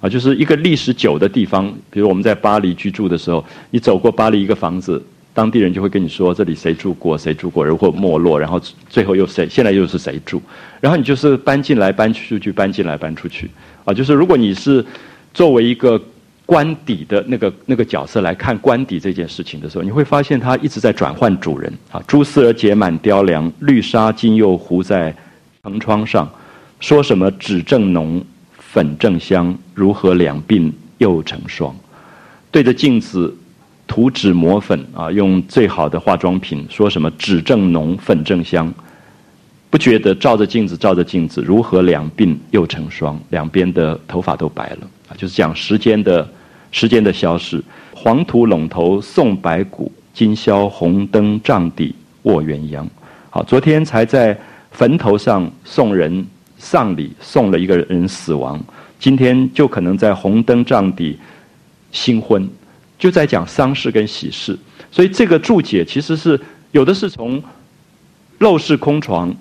[0.00, 1.72] 啊，就是一个历史久的地方。
[1.90, 10.40] 比如我们在巴黎居住的时候，你走过巴黎一个房子，当地人就会跟你说这里谁住过，谁住过，然后没落，然后最后又谁，现在又是谁住，
[10.80, 13.50] 然后你就是搬进来搬出去，搬进来搬出去，
[13.84, 14.84] 啊，就是如果你是
[15.32, 16.00] 作为一个
[16.46, 25.14] 官邸的那个那个角色来看官邸这件事情的时候，你会发现它一直在转换主人啊，蛛丝儿结满雕梁，绿纱今又糊在
[25.62, 26.30] 藤窗上。
[26.84, 28.22] 说什么纸正浓，
[28.58, 31.74] 粉正香，如何两鬓又成霜？
[32.50, 33.34] 对着镜子，
[33.86, 38.70] 涂脂抹粉啊，用最好的化妆品，说什么脂正浓，粉正香，
[39.70, 46.28] 不觉得照着镜子照着镜子，如何两鬓又成霜，两边的头发都白了啊，就是讲时间的
[46.70, 47.64] 时间的消逝。
[47.94, 52.86] 黄土陇头送白骨，今宵红灯帐底卧鸳鸯。
[53.30, 54.38] 好，昨天才在
[54.70, 56.26] 坟头上送人
[56.64, 58.58] 丧礼，送了一个人死亡，
[58.98, 61.18] 今天就可能在红灯帐底
[61.92, 62.48] 新婚。
[62.98, 64.58] 就在讲丧事跟喜事，
[64.90, 66.40] 所以这个注解其实是
[66.70, 67.42] 有的是从
[68.38, 69.34] 陋室空床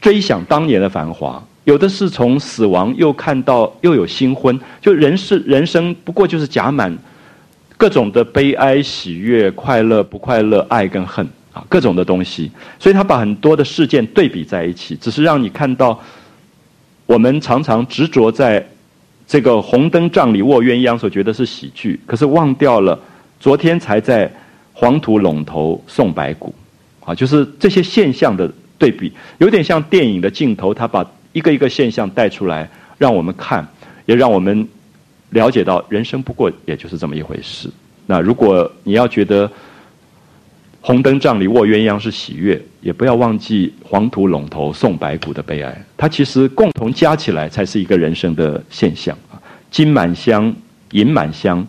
[0.00, 6.96] 追想当年的繁华，有的是从死亡又看到又有新婚，就人是人生不过就是夹满
[7.76, 12.52] 各种的悲哀、喜悦、快乐、不快乐、爱跟恨啊，各种的东西。
[12.78, 15.98] 所以他把很多的事件对比在一起，只是让你看到
[17.12, 18.64] 我们常常执着在。
[19.24, 22.98] 这个红灯帐里卧鸳鸯所觉得是喜剧，可是忘掉了
[23.40, 24.30] 昨天才在
[24.74, 26.54] 黄土陇头送白骨，
[27.00, 33.66] 啊，就是这些现象的对比，有点像电影的镜头，他把一个一个现象带出来让我们看，
[34.04, 34.68] 也让我们
[35.30, 37.70] 了解到人生不过也就是这么一回事。
[38.04, 39.50] 那如果你要觉得，
[40.84, 45.84] 红灯帐里卧鸳鸯是喜悦，也不要忘记黄土陇头送白骨的悲哀。
[45.96, 49.38] 它其实共同加起来才是一个人生的现象啊！
[49.70, 50.52] 金满箱，
[50.90, 51.64] 银满箱，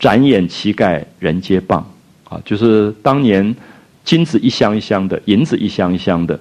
[0.00, 1.84] 展眼乞丐人皆谤
[2.28, 2.42] 啊！
[2.44, 3.54] 就是当年
[4.04, 6.40] 金子一箱一箱的，银子一箱一箱的，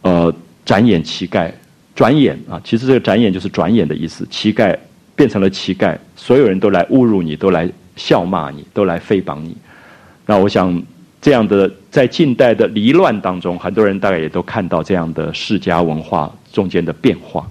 [0.00, 1.48] 呃，展眼乞丐，
[1.94, 2.60] 转眼啊！
[2.64, 4.76] 其实这个展眼就是转眼的意思，乞丐
[5.14, 9.56] 变成了乞丐，所有人都来侮辱你，都来笑骂你，都来诽谤你。
[10.26, 10.82] 那我想。
[11.22, 17.48] 这样的在近代的离乱当中，很多人大概也都看到这样的世家文化中间的变化，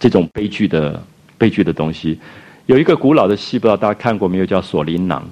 [0.00, 1.00] 这种悲剧的
[1.38, 2.18] 悲剧的东西。
[2.66, 4.44] 有一个古老的戏，不知道大家看过没有？
[4.44, 5.22] 叫《锁麟囊》，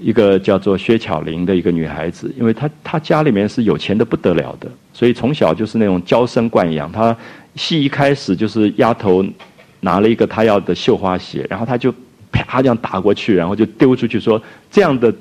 [0.00, 6.90] 一个叫做薛巧玲的一个女孩子，因为她她家里面是有钱的不得了的，所以从小就是那种娇生惯养。
[6.90, 7.16] 她
[7.54, 9.24] 戏一开始就是丫头
[9.78, 11.94] 拿了一个她要的绣花鞋，然后她就
[12.32, 15.14] 啪这样打过去，然后就丢出去说这样的。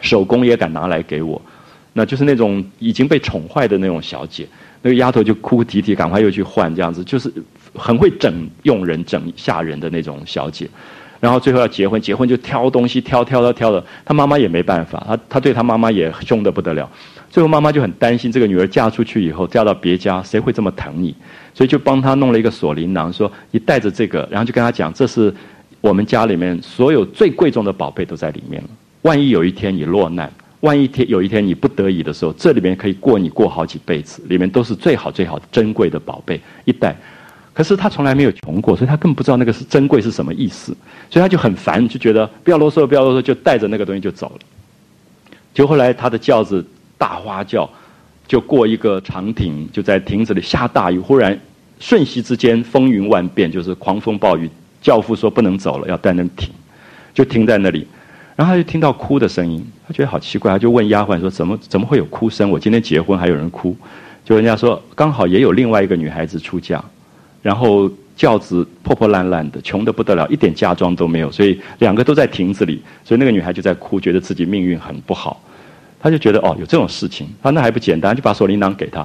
[0.00, 1.40] 手工也敢拿来给我，
[1.92, 4.46] 那就是那种已经被宠坏的那种小姐。
[4.80, 7.32] 那个丫头就哭哭啼啼，赶快又去换，这样子就是
[7.74, 10.68] 很会整佣人、整下人的那种小姐。
[11.18, 13.84] 然后最后要结婚，结婚就挑东西，挑挑挑挑的。
[14.04, 16.88] 她妈妈也没办法，她她对她妈妈也凶得不得了。
[17.28, 21.12] 最后妈妈就很担心，这个女儿嫁出去以后，嫁到别家，谁会这么疼你？
[21.52, 25.34] 所以就帮她弄了一个锁麟囊，说你带着这个，然后就跟她讲，这是
[25.80, 28.68] 我们家里面所有最贵重的宝贝都在里面了。
[29.02, 30.30] 万一有一天你落难，
[30.60, 36.96] 万一天有一天你不得已的时候，这里面可以过你过好几辈子，里面都是最好最好珍贵的宝贝一袋。
[37.54, 40.76] 可是他从来没有穷过，所以他根本不知道那个是珍贵是什么意思，
[41.10, 44.40] 所以他就很烦，就觉得不要啰嗦，不要啰嗦，就带着那个东西就走了。
[45.52, 46.64] 就后来他的轿子
[46.96, 47.68] 大花轿
[48.28, 51.36] 就过一个长亭，就在亭子里下大雨，忽然
[51.80, 54.48] 瞬息之间风云万变，就是狂风暴雨。
[54.80, 56.50] 轿夫说不能走了，要在那停，
[57.12, 57.86] 就停在那里。
[58.38, 62.48] 然后他就听到哭的声音，他觉得好奇怪，他就问丫鬟说：“怎么怎么会有哭声？
[62.48, 63.76] 我今天结婚还有人哭？”
[64.24, 66.80] 就人家说刚好也有另外一个女孩子出嫁，
[67.42, 75.42] 然后轿子破破烂烂的，穷的不得了，一点嫁妆都没有，所以两个都在亭子里，所以那个女孩就在哭，觉得自己命运很不好。
[76.00, 79.04] 他就觉得哦，有这种事情，他那还不简单，就把锁铃铛给他。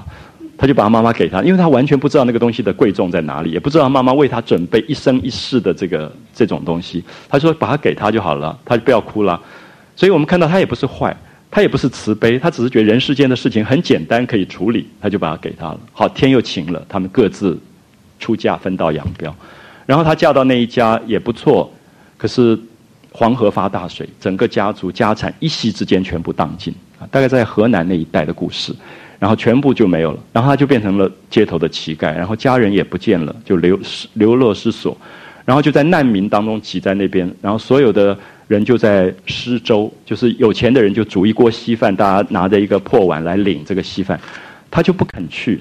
[0.64, 7.04] 他就把他妈妈给他，因为他完全不知道那个东西的贵重在哪里，也不知道妈妈为他准备一生一世的这个这种东西。
[7.28, 9.38] 他说把它给他就好了，他就不要哭了。
[9.94, 11.14] 所以我们看到他也不是坏，
[11.52, 15.80] 他也不是慈悲，他只是觉得人世间的事情很简单可以处理，他就把它给他了。
[15.92, 17.60] 好，天又晴了，他们各自
[18.18, 19.36] 出嫁分道扬镳。
[19.86, 21.70] 然后他嫁到那一家也不错，
[22.16, 22.58] 可是
[23.12, 27.04] 黄河发大水，整个家族家产一夕之间全部荡尽啊！
[27.12, 28.74] 大概在河南那一带的故事。
[29.24, 33.80] 然后全部就没有了，然后他就变成了街头的乞丐，然后家人也不见了，就流
[34.16, 34.98] 流落失所，
[35.46, 38.18] 然后就在难民当中挤在那边，然后所有的
[38.50, 44.20] 人就在施粥，就是有钱的人就煮一锅稀饭，大家拿着一个破碗来领这个稀饭，
[44.70, 45.58] 他就不肯去，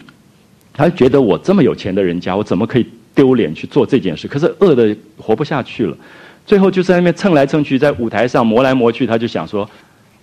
[0.73, 4.27] 他觉得我这么有钱的人家，我怎么可以丢脸去做这件事？
[4.27, 5.97] 可是饿的活不下去了，
[6.45, 9.71] 最后就在那边蹭来蹭去，在舞台上磨来磨去，他就想说。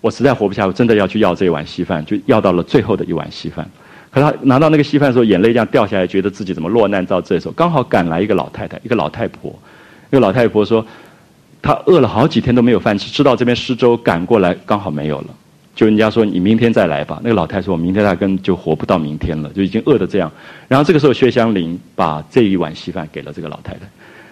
[0.02, 3.70] 我实在活不下，我真的要去要这一碗稀饭，就要到了最后的一碗稀饭。
[4.12, 9.54] 可他拿到那个稀饭的时候，眼泪这样掉下来，觉得自己怎么落难到这时候，刚好赶来一个老太太，一个老太婆。
[10.10, 10.84] 那个老太婆说，
[11.62, 15.28] 她饿了好几天都没有饭吃，知道这边施粥赶过来，刚好没有了。
[15.76, 17.22] 就人家说你明天再来吧。
[17.24, 20.32] 那个老太说，我明天大根就活不到明天了，就已经饿得这样。
[20.68, 23.82] 然后这个时候，薛湘林把这一碗稀饭给了这个老太太。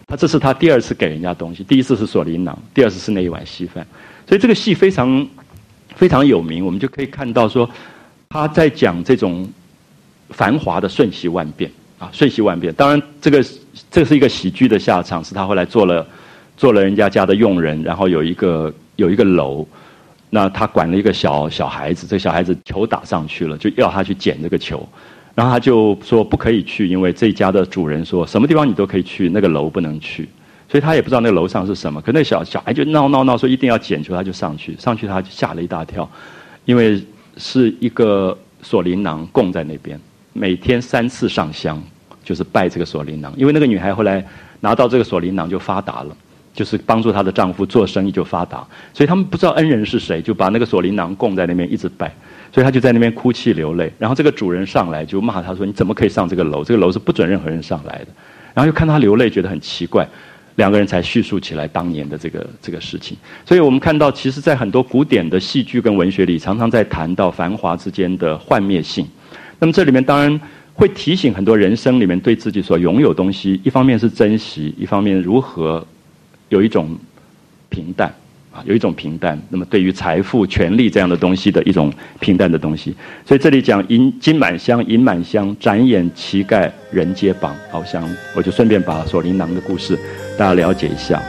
[0.07, 3.85] 他这是他第二次给人家东西，第一次是锁麟囊，第二次是那一碗稀饭。
[4.27, 5.25] 所以这个戏非常
[5.97, 7.69] 非常有名，我们就可以看到说
[8.29, 9.45] 他在讲这种
[10.29, 11.69] 繁华的瞬息万变
[11.99, 12.73] 啊，瞬息万变。
[12.75, 13.43] 当然，这个
[13.89, 16.07] 这是一个喜剧的下场，是他后来做了
[16.55, 19.67] 做了人家家的佣人，然后有一个有一个楼，
[20.29, 24.87] 那他管了一个小小孩子，这小孩子球打上去了，就要他去捡这个球。
[25.33, 30.27] 然后他就说不可以去，因为这家的主人说什么地方你都可以去，那个楼不能去，
[30.67, 32.01] 所以他也不知道那个楼上是什么。
[32.01, 36.09] 可那小小孩就闹闹闹说一定要捡球，他就上去，上去他就吓了一大跳，
[36.65, 37.03] 因为
[37.37, 39.99] 是一个锁麟囊供在那边，
[40.33, 41.81] 每天三次上香，
[42.23, 43.33] 就是拜这个锁麟囊。
[43.37, 44.25] 因为那个女孩后来
[44.59, 46.17] 拿到这个锁麟囊就发达了，
[46.53, 52.13] 就是帮助她的丈夫做生意就发达，所以他们不知道恩人是谁，就把那个锁麟囊供在那边一直拜。
[52.49, 56.63] 所以他就在那边哭泣流泪，然后这个主人上来就骂他说：“你怎么可以上这个楼？
[56.63, 58.07] 这个楼是不准任何人上来的。”
[58.55, 60.07] 然后又看他流泪，觉得很奇怪，
[60.57, 63.17] 两个人才叙述起来当年的这个这个事情。
[63.45, 69.07] 所以我们看到，其实，在很多古典的戏剧跟文学里，常常在谈到繁华之间的幻灭性。
[69.59, 70.39] 那么这里面当然
[70.73, 75.85] 会提醒很多人生里面对自己所拥有东西，一方面是珍惜，一方面如何
[76.49, 76.97] 有一种
[77.69, 78.13] 平淡。
[78.65, 82.95] 有一种平淡，那么对于财富、权力这样的东西的一种平淡的东西，
[83.25, 87.51] 所以这里讲银金满箱，银满箱，展眼乞丐人皆谤。
[87.69, 89.97] 好，像我就顺便把锁麟囊的故事
[90.37, 91.21] 大家了解一下。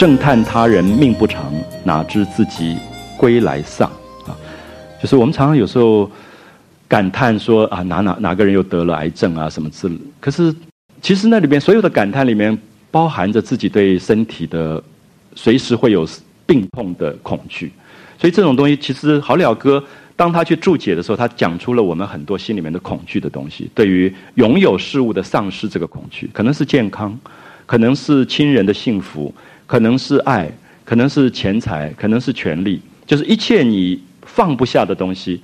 [0.00, 1.52] 正叹他人命不长，
[1.84, 2.74] 哪知自己
[3.18, 3.86] 归来丧
[4.26, 4.32] 啊！
[4.98, 6.10] 就是我们常常有时候
[6.88, 9.94] 感叹说啊，哪哪哪个人又得了癌症啊什么之类。
[10.18, 10.54] 可是
[11.02, 12.58] 其实那里面所有的感叹里面，
[12.90, 14.82] 包含着自己对身体的
[15.34, 16.08] 随时会有
[16.46, 17.70] 病痛的恐惧。
[18.18, 19.84] 所以这种东西，其实好了哥
[20.16, 23.70] 当他去注解的时候，他讲出了我们很多心里面的恐惧的东西。
[23.74, 27.14] 对于拥有事物的丧失，这个恐惧，可能是健康，
[27.66, 29.34] 可能是亲人的幸福。
[29.70, 30.50] 可能是爱，
[30.84, 35.40] 可能是钱财，可能是权力，就是一切你放不下的东西。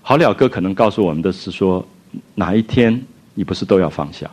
[0.00, 1.86] 好了，哥可能告诉我们的是说，
[2.36, 2.98] 哪一天
[3.34, 4.26] 你不是都要放下？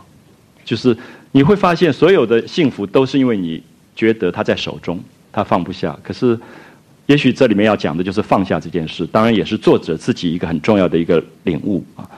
[0.64, 0.96] 就是
[1.34, 3.62] 你会发现，所有的幸福都是因为你
[3.98, 4.98] 觉得他在手中，
[5.30, 6.00] 他放不下。
[6.02, 6.40] 可是，
[7.06, 9.06] 也许这里面要讲的就是放下这件事。
[9.08, 12.10] 当然，也是作者自己一个很重要的一个领悟啊。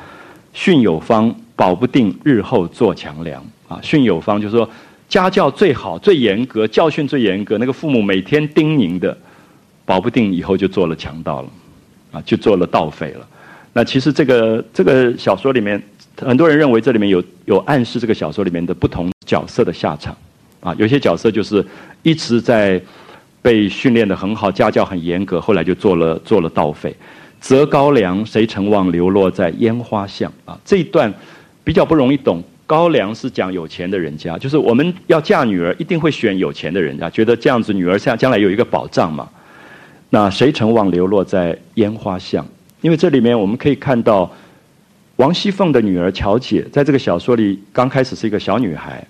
[0.54, 3.80] 训有方，保不定日后做强梁啊。
[3.82, 4.70] 训有方就是说。
[5.14, 9.16] 家教最好、最严格，教训最严格，那个父母每天叮咛的，
[9.86, 11.50] 保不定以后就做了强盗了，
[12.14, 13.28] 啊，就做了盗匪了。
[13.74, 15.80] 那其实这个这个小说里面，
[16.20, 20.18] 很多人认为这里面有有暗示这个小说里面的不同角色的下场，
[20.62, 21.64] 啊，有些角色就是
[22.02, 22.82] 一直在
[23.40, 26.92] 被训练的很好，家教很严格，后来就做了做了盗匪。
[27.40, 30.34] 择高粱，谁曾望流落在烟花巷？
[30.46, 31.14] 啊，这一段
[31.64, 32.44] 比较不容易懂。
[32.66, 39.30] 高粱是讲有钱的人家，就是我们要嫁女儿，一定会选有钱的人家，觉得这样子女儿像将来有一个保障嘛。
[40.10, 42.46] 那谁曾望流落在烟花巷？
[42.82, 44.32] 因为这里面我们可以看到，
[45.18, 49.06] 王熙凤的女儿乔姐，在这个小说里刚开始是一个小女孩，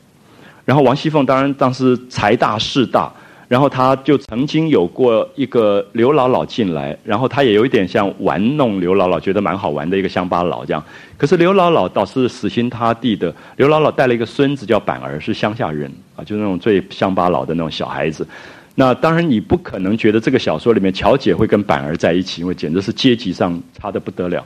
[0.65, 3.11] 然后王熙凤当然当时财大势大。
[3.53, 10.83] 然后他就曾经有过一个刘姥姥进来，然后他也有一点像玩弄刘姥姥，觉得蛮好玩的一个乡巴佬这样。
[11.17, 13.31] 可是刘姥姥倒是死心塌地的。
[13.57, 18.27] 刘姥姥带了一个孙子叫板儿，是乡下人啊，就是那种最乡巴佬的那种小孩子。
[18.73, 24.43] 那当然你不可能觉得这个小说里面乔姐会跟板儿在一起，因为简直是阶级上差的不得了。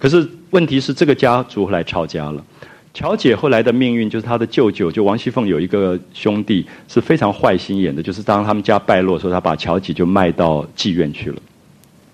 [0.00, 2.42] 可是问题是这个家族来抄家了。
[2.94, 11.36] 乔姐后来的命运就是她的舅舅，就王熙凤有一个兄弟是非常坏心眼的，就是当他们家败落的时候，他把乔姐就卖到妓院去了。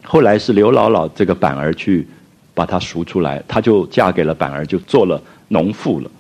[0.03, 2.07] 后来是刘姥姥这个板儿去
[2.53, 6.11] 把她赎出来，她就嫁给了板儿，就做了农妇了。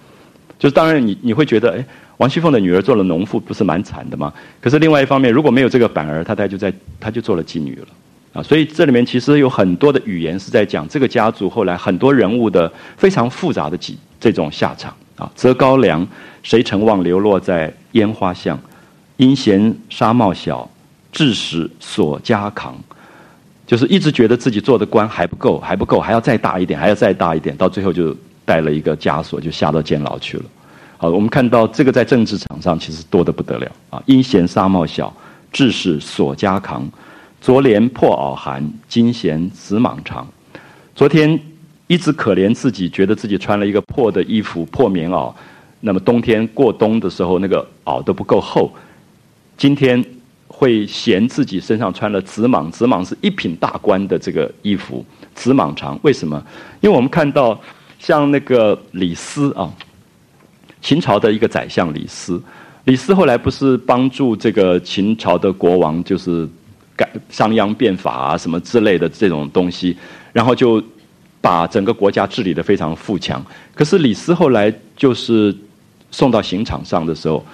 [0.58, 1.84] 就是当然你你会觉得，哎，
[2.16, 4.32] 王熙凤的女儿做了农妇不是蛮惨的吗？
[4.60, 7.88] 可是另外一方面，如果没有这个板儿，她她就在她就做了妓女了。
[8.32, 15.30] 啊，所以这里面其实有很多的语言是在讲这个家族后来很多人物的非常复杂的几这种下场啊。
[15.34, 16.06] 择高粱，
[16.42, 18.58] 谁曾望流落在烟花巷？
[19.18, 20.66] 因嫌纱帽小，
[21.12, 22.74] 致使锁家扛。
[23.66, 28.16] 就是一直觉得自己做的官还不够，还不够，还要再大一点，还要再大一点，到最后就
[28.46, 30.44] 带了一个枷锁，就下到监牢去了。
[30.96, 34.02] 好，我们看到这个在政治场上其实多得不得了啊。
[34.06, 35.14] 因嫌纱帽小，
[35.52, 36.90] 致使锁家扛。
[37.42, 40.26] 昨怜破袄寒，今嫌子蟒长。
[40.94, 41.38] 昨天
[41.86, 45.32] 一直可怜自己，觉得自己穿了一个破的衣服、破棉袄，
[45.80, 48.72] 那么冬天过冬的时候，那个袄都不够厚。
[49.56, 50.02] 今天
[50.48, 55.04] 会嫌自己身上穿了紫蟒，紫蟒是一品大官的这个衣服，
[55.34, 55.98] 紫蟒长。
[56.02, 56.42] 为什么？
[56.80, 57.60] 因为我们看到
[57.98, 59.70] 像那个李斯啊，
[60.80, 62.42] 秦朝的一个宰相李斯，
[62.84, 66.48] 李斯后来不是帮助这个秦朝的国王，就是
[66.96, 69.96] 改商鞅变法啊什么之类的这种东西，
[70.32, 70.82] 然后就
[71.44, 73.44] 把整个国家治理的非常富强。
[73.74, 75.54] 可是李斯后来就是
[76.10, 77.44] 送到刑场上的时候。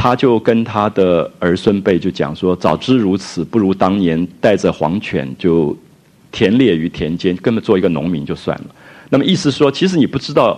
[0.00, 5.76] 他就跟他的儿孙辈就讲说：“早知如此，不如当年带着黄犬就
[6.30, 8.66] 田猎于田间，根本做一个农民就算了。”
[9.10, 10.56] 那么意思说，其实你不知道，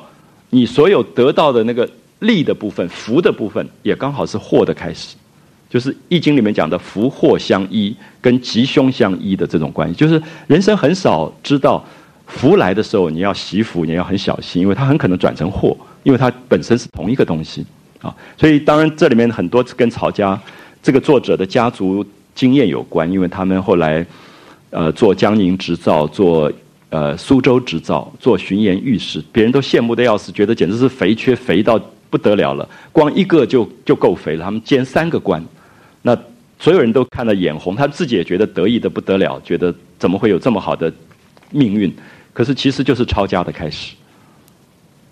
[0.51, 1.89] 你所有得到的那个
[2.19, 5.17] 利的部分、福的部分，也刚好是祸的开始。
[5.71, 9.95] 就是《易经》里面讲的福祸相依，跟吉凶相依的这种关系。
[9.95, 11.83] 就是人生很少知道
[12.31, 17.67] 福来的时候，你要惜福，你要很小心，因为它很可能转成祸，因为它本身是同一个东西。
[18.01, 20.41] 啊，所以当然这里面很多跟曹家
[20.83, 22.03] 这个作者的家族
[22.35, 24.07] 经验有关，因为他们后来
[24.71, 26.51] 呃做江宁织造，做
[26.89, 31.79] 呃苏州织造，做巡盐御史，别人都羡慕的要死，觉得简直是肥缺肥到
[32.09, 34.45] 不得了了，光一个就就够肥了。
[34.45, 35.45] 他们兼三个官，
[36.01, 36.17] 那
[36.59, 40.91] 所有人都看得眼红，他自己也觉得得意的不得了，觉得怎么会有这么好的
[41.51, 41.95] 命运？
[42.33, 43.95] 可是其实就是抄家的开始。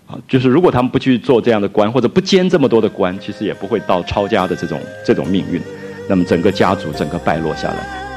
[0.07, 5.61] 啊，就是如果他们不去做这样的官，或者不兼这么多的官，其实也不会到抄家的这种这种命运，
[6.07, 8.08] 那么整个家族整个败落下来。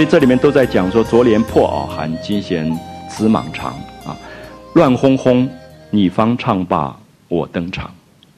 [0.00, 2.74] 所以这里面都在讲说：“昨年破袄寒，今弦
[3.06, 4.16] 子蟒长。”啊，
[4.72, 5.46] 乱哄哄，
[5.90, 6.98] 你方唱罢
[7.28, 7.90] 我登场。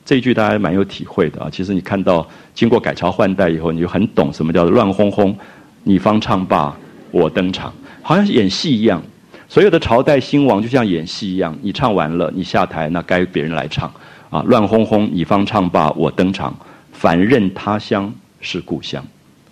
[0.04, 1.48] 这句大家蛮有体会的啊。
[1.48, 5.38] 其实你看到经过改朝换代以后，你就很懂什么叫做“乱哄哄，
[5.84, 6.76] 你方唱罢
[7.12, 7.72] 我登场”。
[8.02, 9.00] 好像演戏一样，
[9.48, 13.88] 所有的朝代兴亡就像演戏一样，你唱完了，你下台，那该别人来唱。
[14.30, 16.52] 啊，乱哄哄，你方唱罢我登场，
[16.90, 19.00] 反认他乡是故乡。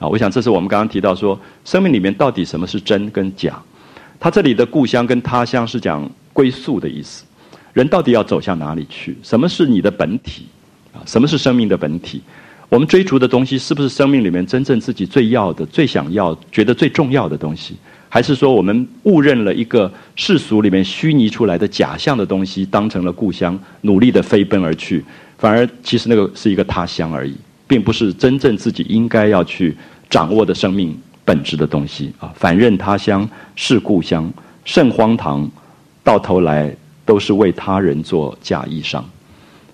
[0.00, 3.56] 啊，我想这是我们刚刚提到说，生命里面到底什么是真跟假？
[4.18, 7.24] 他这里的故乡跟他乡是讲归宿的意思。
[7.72, 9.16] 人到底要走向哪里去？
[9.22, 10.46] 什么是你的本体？
[10.92, 12.20] 啊，什么是生命的本体？
[12.68, 17.76] 我们追逐的东西是不是生命里面真正自己最要的、最想要、觉得最重要的东西？
[18.08, 25.04] 还是说我们误认了一个世俗里面虚拟出来的假象的东西，当成了故乡，努力的飞奔而去，
[25.38, 27.36] 反而其实那个是一个他乡而已，
[27.70, 29.76] 并不是真正自己应该要去。
[30.10, 34.28] 掌握的生命本质的东西啊，反认他乡是故乡，
[34.64, 35.48] 甚荒唐，
[36.02, 36.74] 到头来
[37.06, 39.00] 都是为他人做嫁衣裳。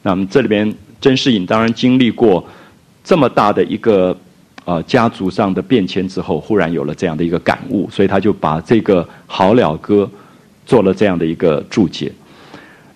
[0.03, 0.71] 那么这里边
[1.01, 2.47] 甄士隐当然经历过
[3.03, 4.15] 这么大的一个
[4.67, 10.05] 呃家族上的变迁之后，忽然有了这样的一个感悟，所以他就把这个《好了歌》
[10.67, 12.13] 做了这样的一个注解。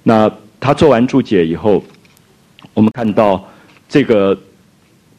[0.03, 1.83] 那他做完注解以后，
[2.75, 3.43] 我们看到
[3.89, 4.39] 这个。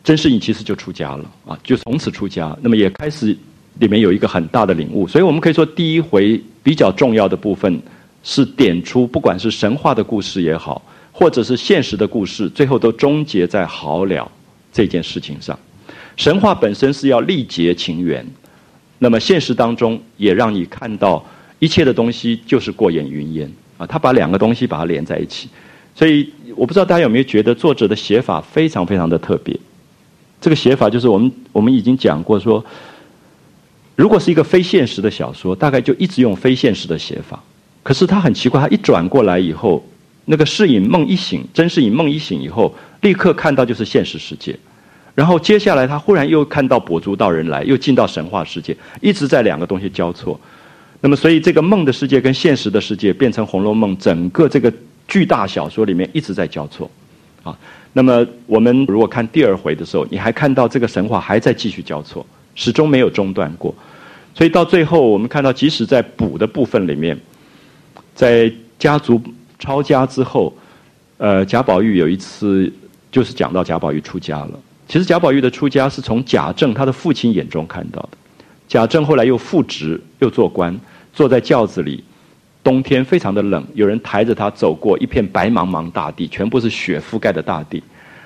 [0.04, 2.58] 甄士隐其实就出家了啊，就从此出家。
[2.62, 3.38] 那么也开始
[3.80, 7.82] 里面有一个很大的领悟，所以我们可以说第一回比较重要的部分
[8.24, 14.30] 是点出，不管是神话的故事也好，或者是现实的故事，最后都终结在好了
[14.74, 15.58] 这件事情上。
[16.18, 18.26] 神话本身是要历劫情缘，
[19.00, 21.24] 那么现实当中也让你看到
[21.60, 23.86] 一切的东西就是过眼云烟啊。
[23.86, 25.48] 他把两个东西把它连在一起，
[25.96, 29.58] 所以我不知道大家有没有觉得作者的写法非常非常的特别。
[30.42, 32.66] 这个写法就是我们我们已经讲过说，
[33.96, 37.42] 如果是一个非现实的小说，大概就一直用非现实的写法。
[37.84, 39.86] 可是他很奇怪，他一转过来以后，
[40.26, 44.58] 那个是影梦一醒，真是影梦一醒以后，立刻看到就是现实世界。
[45.14, 50.40] 然后接下来他忽然又看到跛足道人来，又进到神话世界，一直在两个东西交错。
[51.02, 54.72] 那么，所以这个梦的世界跟现实的世界变成《红楼梦》整个这个
[55.08, 56.90] 巨大小说里面一直在交错，
[57.44, 57.58] 啊。
[57.94, 63.74] 那么，我们如果看第二回的时候，你还看到这个神话还在继续交错，始终没有中断过。
[64.34, 67.20] 所以到最后，我们看到，即使在补的部分里面，
[68.16, 69.22] 在家族
[69.60, 70.54] 抄家之后，
[71.18, 72.72] 呃，贾宝玉有一次
[73.12, 74.52] 就是讲到贾宝玉出家了。
[74.88, 78.10] 其实贾宝玉的出家是从贾政他的父亲眼中看到的。
[78.70, 80.80] 贾政后来又复职，又做官，
[81.12, 82.02] 坐在轿子里，
[82.64, 87.82] 冬天非常的冷，有人抬着他走过一片白茫茫大地，全部是雪覆盖的大地，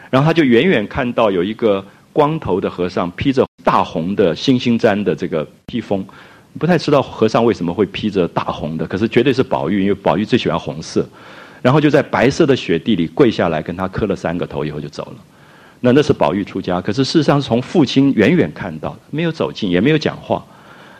[0.10, 6.06] 然后他就远远看到有一个光头的和尚披着大红的星星毡的这个披风，
[6.60, 11.08] 不太知道和尚为什么会披着大红的，可是绝对是宝玉，因为宝玉最喜欢红色，
[11.62, 15.16] 然后就在白色的雪地里跪下来跟他磕了三个头，以后就走了。
[15.80, 20.44] 那那是宝玉出家，可是事实上是从父亲远远看到的，没有走近，也没有讲话。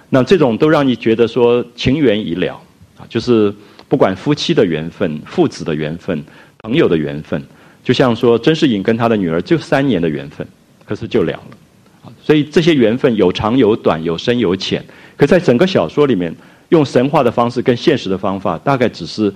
[0.10, 2.62] 那这种都让你觉得说情缘已了，
[3.08, 3.54] 就是
[3.88, 6.24] 不管夫妻的缘分、父子的缘分、
[6.60, 7.42] 朋友的缘分，
[7.84, 10.46] 就像说甄士隐跟他的女儿就三年的缘分，
[10.86, 12.12] 可是就了了。
[12.22, 14.84] 所以这些缘分有长有短，有深有浅。
[15.16, 16.36] 可在整个小说里面，
[16.70, 19.34] 用神话的方式跟现实的方法，大概只是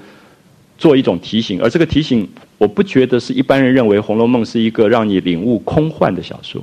[0.77, 2.27] 做一种提醒，而这个提醒，
[2.57, 6.61] 我不觉得是一般人认为《红楼梦》是一个让你领悟空幻的小说，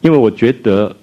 [0.00, 0.96] 因为我觉得。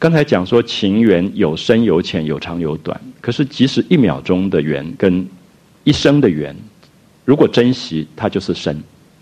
[0.00, 5.26] 刚才讲说情缘有深有浅有长有短，可是即使一秒钟的缘跟
[5.84, 6.54] 一生的缘，
[7.24, 8.74] 如果珍惜，它就是生，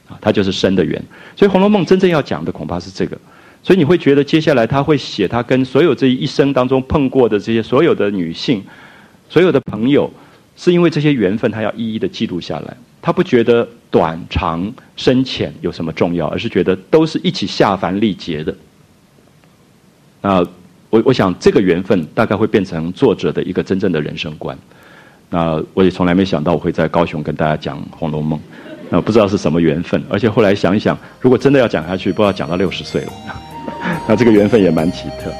[0.08, 1.02] 啊，它就是生的缘。
[1.34, 3.18] 所以《红楼梦》真正要讲的恐怕是这个。
[3.62, 8.62] 所以你会觉得接下来他会写他跟所有这一生当中碰过的这些所有的女性，
[9.28, 10.12] 所有的朋友，
[10.56, 12.76] 是因为这些缘分他要一一的记录下来。
[13.02, 18.54] 他不觉得短长深浅有什么重要，而是觉得都是一起下凡历劫的。
[20.20, 20.46] 啊。
[20.96, 24.56] 我我想这个缘分大概会变成作者的一个真正的人生观。
[25.28, 28.38] 那我也从来没想到我会在高雄跟大家讲《红楼梦》，
[28.88, 30.02] 那不知道是什么缘分。
[30.08, 33.12] 而且后来想一想，如果真的要讲下去，不知道讲到六十岁了。
[34.08, 35.30] 那这个缘分也蛮奇特。